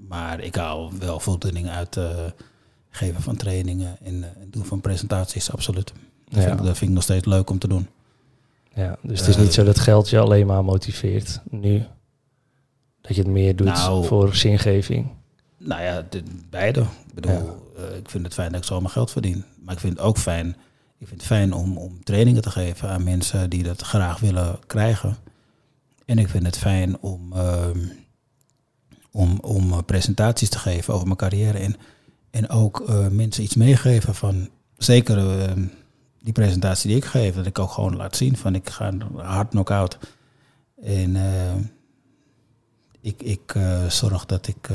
[0.08, 1.95] Maar ik haal wel voldoening uit...
[1.95, 2.10] Uh,
[2.89, 5.93] geven van trainingen en uh, doen van presentaties, absoluut.
[6.30, 7.88] Dat, vind ik, dat, vind ik, nog steeds leuk om te doen.
[8.74, 11.84] Ja, dus het is niet eh, zo dat geld je alleen maar motiveert nu.
[13.02, 15.08] Dat je het meer doet nou, voor zingeving.
[15.58, 16.80] Nou ja, de, beide.
[16.82, 19.46] Ik bedoel, eh, ik vind het fijn dat ik zomaar geld verdien.
[19.64, 20.48] Maar ik vind het ook fijn,
[20.98, 24.60] ik vind het fijn om, om trainingen te geven aan mensen die dat graag willen
[24.68, 25.18] krijgen.
[26.06, 27.80] En ik vind het fijn om, ehm,
[29.12, 31.58] om, om eh, presentaties te geven over mijn carrière.
[31.58, 31.76] En,
[32.32, 35.66] en ook eh, mensen iets meegeven van, zeker ehm,
[36.22, 39.50] die presentatie die ik geef, dat ik ook gewoon laat zien van ik ga hard
[39.50, 39.98] knock-out.
[40.84, 41.18] En
[43.02, 43.56] ik, ik
[43.88, 44.70] zorg dat ik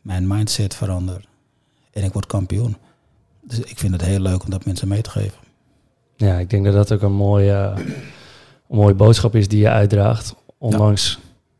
[0.00, 1.28] mijn mindset verander.
[1.92, 2.76] En ik word kampioen.
[3.40, 5.38] Dus ik vind het heel leuk om dat mensen mee te geven.
[6.16, 7.72] Ja, ik denk dat dat ook een mooie,
[8.68, 10.34] een mooie boodschap is die je uitdraagt.
[10.58, 11.18] Ondanks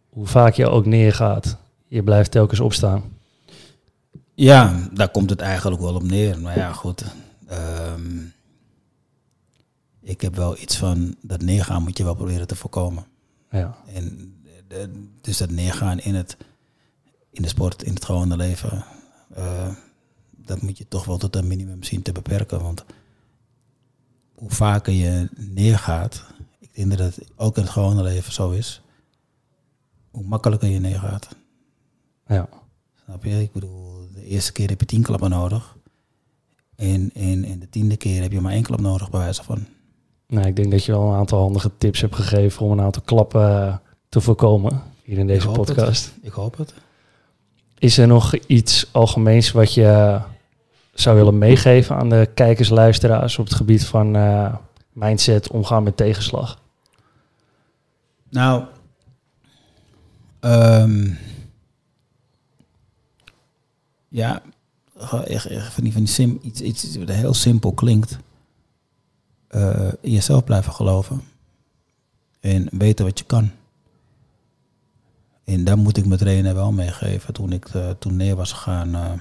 [0.08, 1.56] hoe vaak je ook neergaat.
[1.86, 3.02] Je blijft telkens opstaan.
[4.34, 6.40] Ja, daar komt het eigenlijk wel op neer.
[6.40, 7.04] Maar ja, goed.
[7.46, 8.18] ehm,
[10.00, 13.04] ik heb wel iets van dat neergaan moet je wel proberen te voorkomen.
[13.50, 14.34] Ja, En
[14.68, 14.78] eh,
[15.20, 16.36] dus dat neergaan in, het,
[17.30, 18.84] in de sport, in het gewone leven,
[19.34, 19.68] eh,
[20.44, 22.62] dat moet je toch wel tot een minimum zien te beperken.
[22.62, 22.84] Want
[24.34, 26.24] hoe vaker je neergaat,
[26.58, 28.82] ik denk dat het ook in het gewone leven zo is,
[30.10, 31.28] hoe makkelijker je neergaat.
[32.26, 32.48] ja.
[33.04, 33.40] Snap je?
[33.42, 35.76] Ik bedoel, de eerste keer heb je tien klappen nodig.
[36.76, 39.66] En, en, en de tiende keer heb je maar één klap nodig, bij wijze van.
[40.26, 43.02] Nou, ik denk dat je wel een aantal handige tips hebt gegeven om een aantal
[43.02, 43.76] klappen eh,
[44.08, 45.74] te voorkomen hier in deze Ik hoop het.
[45.74, 46.12] podcast.
[46.22, 46.74] Ik hoop het.
[47.78, 50.20] Is er nog iets algemeens wat je
[50.92, 54.54] zou willen meegeven aan de kijkers, luisteraars op het gebied van eh,
[54.92, 56.60] mindset, omgaan met tegenslag?
[58.28, 58.64] Nou,
[60.40, 61.10] ehm,
[64.08, 64.42] ja,
[65.24, 68.18] echt, van die, van die sim, iets, iets wat heel simpel klinkt.
[69.48, 71.22] Eh, in jezelf blijven geloven.
[72.40, 73.50] En weten wat je kan.
[75.44, 77.34] En daar moet ik mijn trainer wel meegeven.
[77.34, 79.20] Toen ik eh, toen neer was gegaan,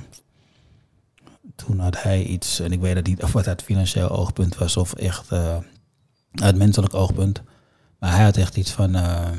[1.56, 4.78] toen had hij iets, en ik weet het niet of het uit financieel oogpunt was
[4.78, 5.58] of echt eh,
[6.32, 7.42] uit menselijk oogpunt.
[8.00, 9.30] Maar hij had echt iets van, eh,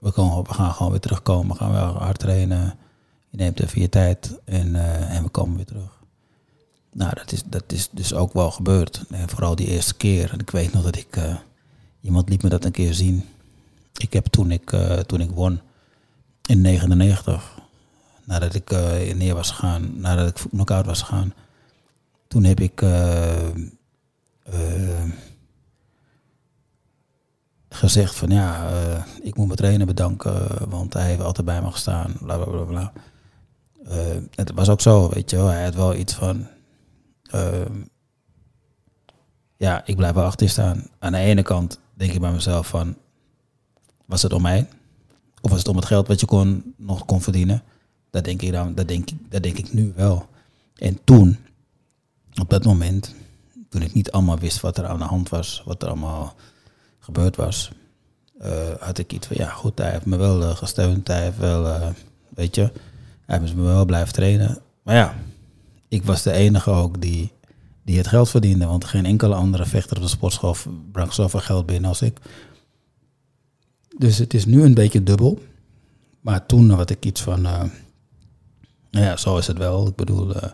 [0.00, 2.78] we, komen, we gaan gewoon weer terugkomen, we gaan wel hard trainen.
[3.30, 6.04] Je neemt even je tijd en, eh, en we komen weer terug.
[6.92, 9.04] Nou, dat is, dat is dus ook wel gebeurd.
[9.10, 10.32] En vooral die eerste keer.
[10.32, 11.18] En ik weet nog dat ik,
[12.00, 13.24] iemand liet me dat een keer zien.
[13.96, 14.76] Ik heb toen ik,
[15.06, 15.60] toen ik won
[16.46, 17.55] in 99,
[18.26, 21.34] nadat ik eh, neer was gegaan, nadat ik knock-out was gegaan,
[22.28, 23.46] toen heb ik eh,
[24.42, 25.10] eh,
[27.68, 28.70] gezegd van ja,
[29.22, 32.92] ik moet mijn trainer bedanken, want hij heeft altijd bij me gestaan, bla bla bla
[34.34, 36.46] het was ook zo, weet je wel, hij had wel iets van,
[39.56, 40.86] ja, ik blijf wel achter staan.
[40.98, 42.96] Aan de ene kant denk ik bij mezelf van,
[44.06, 44.68] was het om mij?
[45.40, 47.62] Of was het om het geld wat je kon, nog kon verdienen?
[48.16, 50.28] Dat denk ik, dan, dat denk, dat denk ik nu wel.
[50.74, 51.36] En toen,
[52.40, 53.14] op dat moment,
[53.68, 56.34] toen ik niet allemaal wist wat er aan de hand was, wat er allemaal
[56.98, 57.70] gebeurd was,
[58.38, 61.38] eh, had ik iets van, ja goed, hij heeft me wel eh, gesteund, hij heeft
[61.38, 61.88] wel, eh,
[62.28, 62.72] weet je,
[63.26, 64.58] hij heeft me wel blijven trainen.
[64.82, 65.14] Maar ja,
[65.88, 67.32] ik was de enige ook die,
[67.84, 70.56] die het geld verdiende, want geen enkele andere vechter op de sportschool
[70.92, 72.18] bracht zoveel geld binnen als ik.
[73.98, 75.38] Dus het is nu een beetje dubbel.
[76.20, 77.46] Maar toen had ik iets van,
[79.04, 79.86] ja, zo is het wel.
[79.88, 80.50] Ik bedoel, eh,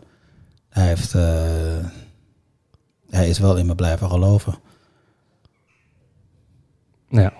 [0.68, 1.86] hij heeft, eh,
[3.10, 4.54] hij is wel in me blijven geloven.
[7.08, 7.32] Ja,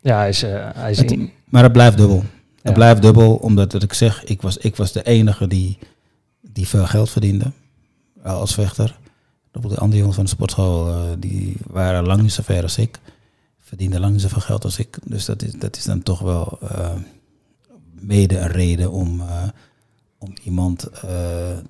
[0.00, 2.18] ja hij is, eh, hij is Het- in- Maar het blijft dubbel.
[2.18, 2.28] Het
[2.62, 2.72] Ja.
[2.72, 5.78] blijft dubbel, omdat wat ik zeg, ik was, ik was de enige die,
[6.40, 7.52] die veel geld verdiende
[8.22, 8.98] als vechter.
[9.50, 12.98] De andere jongens van de sportschool, die waren lang niet zo ver als ik.
[13.60, 14.98] Verdienden lang niet zoveel geld als ik.
[15.04, 16.58] Dus dat is, dat is dan toch wel
[17.92, 19.22] mede een reden om,
[20.22, 21.00] om iemand eh,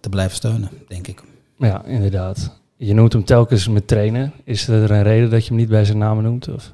[0.00, 1.22] te blijven steunen, denk ik.
[1.56, 2.58] ja, inderdaad.
[2.76, 4.32] Je noemt hem telkens met trainen.
[4.44, 6.48] Is er een reden dat je hem niet bij zijn naam noemt?
[6.48, 6.72] Of?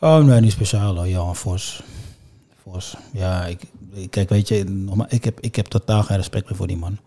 [0.00, 1.08] Oh nee, niet speciaal hoor.
[1.08, 1.82] Johan Vos.
[2.62, 2.96] Vos.
[3.12, 3.60] Ja, ik,
[4.10, 6.98] kijk, weet je, nogmaals, ik heb, ik heb totaal geen respect meer voor die man.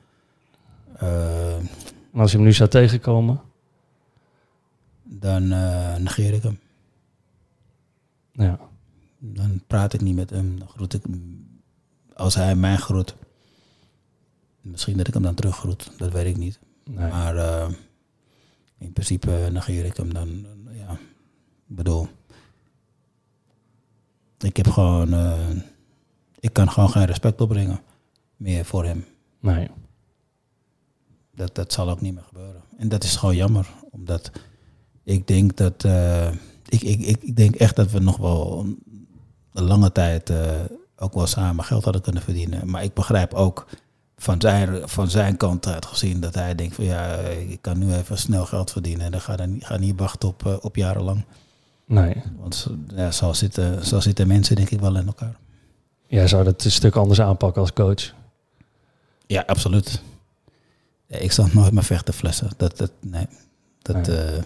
[0.98, 3.42] Eh, En als je hem nu zou tegenkomen?
[5.04, 6.60] dan eh, negeer ik hem.
[8.32, 8.60] Ja,
[9.20, 10.60] Dan praat ik niet met hem.
[10.60, 11.48] Dan groet ik hem.
[12.16, 13.16] Als hij mij groet.
[14.64, 15.92] Misschien dat ik hem dan teruggroet.
[15.98, 16.60] Dat weet ik niet.
[16.84, 17.10] nee.
[17.10, 17.70] Maar eh,
[18.78, 20.46] in principe negeer ik hem dan.
[20.72, 20.92] ja,
[21.68, 22.08] ik bedoel.
[24.40, 25.14] Ik heb gewoon.
[25.14, 25.50] eh,
[26.40, 27.80] ik kan gewoon geen respect opbrengen.
[28.38, 29.06] Meer voor hem.
[29.40, 29.70] nee.
[31.36, 32.62] Dat, dat zal ook niet meer gebeuren.
[32.78, 33.68] En dat is gewoon jammer.
[33.92, 34.32] Omdat
[35.04, 35.84] ik denk dat.
[35.84, 36.32] eh,
[36.68, 38.66] ik, ik, ik, ik denk echt dat we nog wel
[39.54, 40.32] een lange tijd
[40.96, 42.70] ook wel samen geld hadden kunnen verdienen.
[42.70, 43.68] Maar ik begrijp ook
[44.24, 47.94] van zijn, van zijn kant uit gezien dat hij denkt van ja, ik kan nu
[47.94, 49.06] even snel geld verdienen.
[49.06, 51.26] En dan ga, dan, ga niet wachten op, eh, op jarenlang.
[51.86, 52.22] Nee.
[52.40, 55.36] Want zo- ja, zo, zitten, zo zitten mensen denk ik wel in elkaar.
[56.08, 58.14] Jij zou dat een stuk anders aanpakken als coach.
[59.28, 60.02] Ja, absoluut.
[61.06, 62.50] Ja, ik zal nooit meer vechten flessen.
[62.58, 63.28] Dat, dat, nee,
[63.82, 64.18] dat, Nee.
[64.18, 64.40] nee.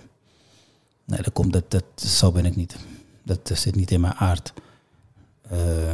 [1.05, 2.75] nee, dat komt, dat, dat, zo ben ik niet.
[3.23, 4.53] Dat eh, zit niet in mijn aard.
[5.49, 5.93] Eh,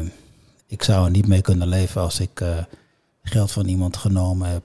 [0.68, 2.58] ik zou er niet mee kunnen leven als ik eh,
[3.24, 4.64] geld van iemand genomen heb,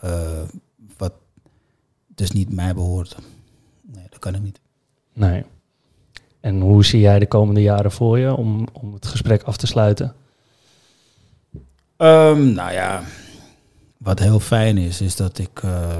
[0.00, 0.42] eh,
[0.96, 1.12] wat
[2.06, 3.16] dus niet mij behoort.
[3.82, 4.60] Nee, dat kan ik niet.
[5.12, 5.44] Nee.
[6.40, 9.66] En hoe zie jij de komende jaren voor je om, om het gesprek af te
[9.66, 10.14] sluiten?
[11.96, 13.02] Ehm, nou ja,
[13.96, 15.90] wat heel fijn is, is dat ik eh,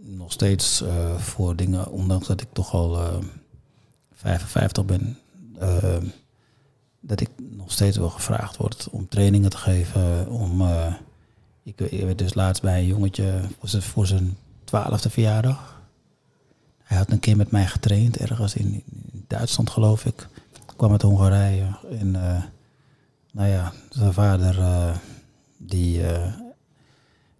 [0.00, 3.18] nog steeds eh, voor dingen, ondanks dat ik toch al eh
[4.16, 5.18] 55 ben,
[7.06, 10.28] dat ik nog steeds wel gevraagd word om trainingen te geven.
[10.30, 10.94] Om, eh,
[11.62, 15.80] ik, ik werd dus laatst bij een jongetje voor zijn, voor zijn twaalfde verjaardag.
[16.82, 18.82] Hij had een keer met mij getraind, ergens in,
[19.26, 20.28] Duitsland geloof ik.
[20.76, 21.66] kwam uit Hongarije.
[21.90, 22.42] En eh,
[23.32, 24.96] nou ja, zijn vader eh,
[25.56, 26.02] die,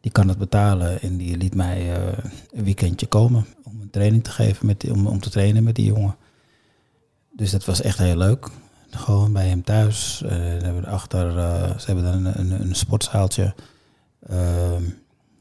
[0.00, 1.94] die kan het betalen en die liet mij
[2.52, 6.16] een weekendje komen om een training te geven, met om te trainen met die jongen.
[7.32, 8.50] Dus dat was echt heel leuk.
[8.91, 10.18] Gewoon bij hem thuis.
[10.22, 13.55] Dan hebben we achter, eh, ze hebben dan een, een, een sportzaaltje.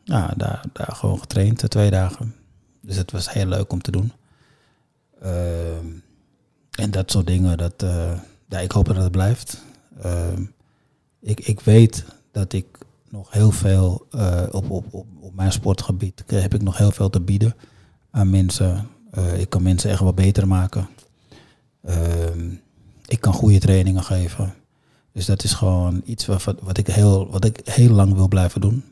[0.04, 2.36] Ja, daar, daar gewoon getraind, eh, twee dagen.
[2.82, 4.12] Dus het was heel leuk om te doen.
[5.22, 5.86] Ehm,
[6.72, 7.86] en dat soort dingen, dat,
[8.50, 9.64] ja, ik hoop dat het blijft.
[10.02, 10.44] Ehm,
[11.20, 12.78] ik, ik weet dat ik
[13.10, 17.10] nog heel veel eh, op, op, op, op mijn sportgebied heb ik nog heel veel
[17.10, 17.56] te bieden
[18.12, 18.90] aan mensen.
[19.38, 20.88] Ik kan mensen echt wat beter maken.
[23.08, 24.54] Ik kan goede trainingen geven.
[25.14, 28.62] Dus dat is gewoon iets wat, wat, ik heel, wat ik heel lang wil blijven
[28.62, 28.84] doen.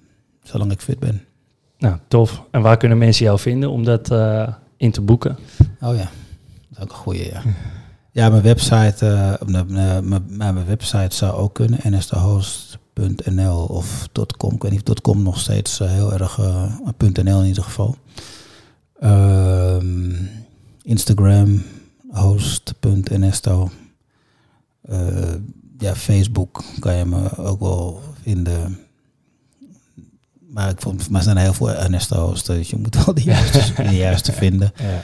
[0.44, 1.22] Zolang ik fit ben.
[1.78, 2.44] Nou, tof.
[2.52, 4.48] En waar kunnen mensen jou vinden om dat eh,
[4.78, 5.38] in te boeken?
[5.82, 6.10] Oh ja,
[6.70, 7.42] dat is ook een goede, ja.
[8.12, 14.54] Ja, mijn website, eh, mijn, website zou ook kunnen, nsdehost.nl of .com.
[14.54, 16.38] Ik weet niet of .com nog steeds eh, heel erg,
[16.98, 17.96] .nl in ieder geval.
[19.00, 20.12] Ehm,
[20.84, 21.64] Instagram,
[22.12, 23.70] host.nsto.
[24.84, 25.34] Eh,
[25.78, 28.80] ja, Facebook kan je me ook wel vinden.
[30.50, 33.74] Maar ik vond, maar er zijn heel veel Ernesto's, dus je moet wel de juiste,
[33.84, 34.74] de juiste vinden.
[34.76, 35.02] Ja.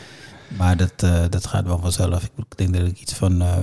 [0.57, 2.23] Maar dat, eh, dat gaat wel vanzelf.
[2.23, 3.57] Ik denk dat ik iets van eh,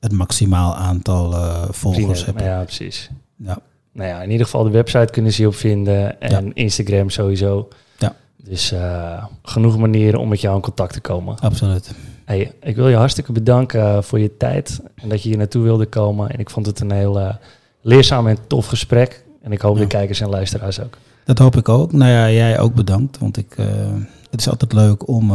[0.00, 1.32] het maximaal aantal
[1.72, 2.40] volgers heb.
[2.40, 3.10] Ja, precies.
[3.36, 3.58] Ja.
[3.92, 7.68] Nou ja, in ieder geval de website kunnen ze je op vinden en Instagram sowieso.
[7.98, 8.16] Ja.
[8.36, 8.74] Dus
[9.42, 11.38] genoeg manieren om met jou in contact te komen.
[11.38, 11.94] Absoluut.
[12.24, 15.62] Hey, ik wil je hartstikke bedanken eh, voor je tijd en dat je hier naartoe
[15.62, 16.30] wilde komen.
[16.30, 17.34] En ik vond het een heel eh,
[17.80, 19.24] leerzaam en tof gesprek.
[19.42, 19.80] En ik hoop Ja.
[19.80, 20.98] de kijkers en luisteraars ook.
[21.24, 21.92] Dat hoop ik ook.
[21.92, 23.18] Nou ja, jij ook bedankt.
[23.18, 23.66] Want ik, eh,
[24.30, 25.30] het is altijd leuk om,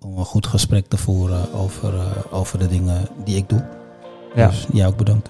[0.00, 1.92] om een goed gesprek te voeren over,
[2.30, 3.64] over de dingen die ik doe.
[4.34, 4.48] Ja.
[4.48, 5.28] Dus jij ook bedankt.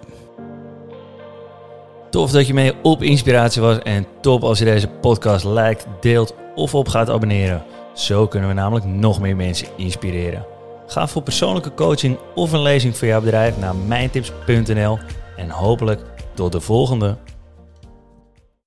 [2.11, 6.35] Tof dat je mee op inspiratie was en top als je deze podcast liked, deelt
[6.55, 7.62] of op gaat abonneren.
[7.95, 10.47] Zo kunnen we namelijk nog meer mensen inspireren.
[10.87, 14.99] Ga voor persoonlijke coaching of een lezing voor jouw bedrijf naar mijntips.nl
[15.37, 16.01] en hopelijk
[16.35, 17.16] tot de volgende.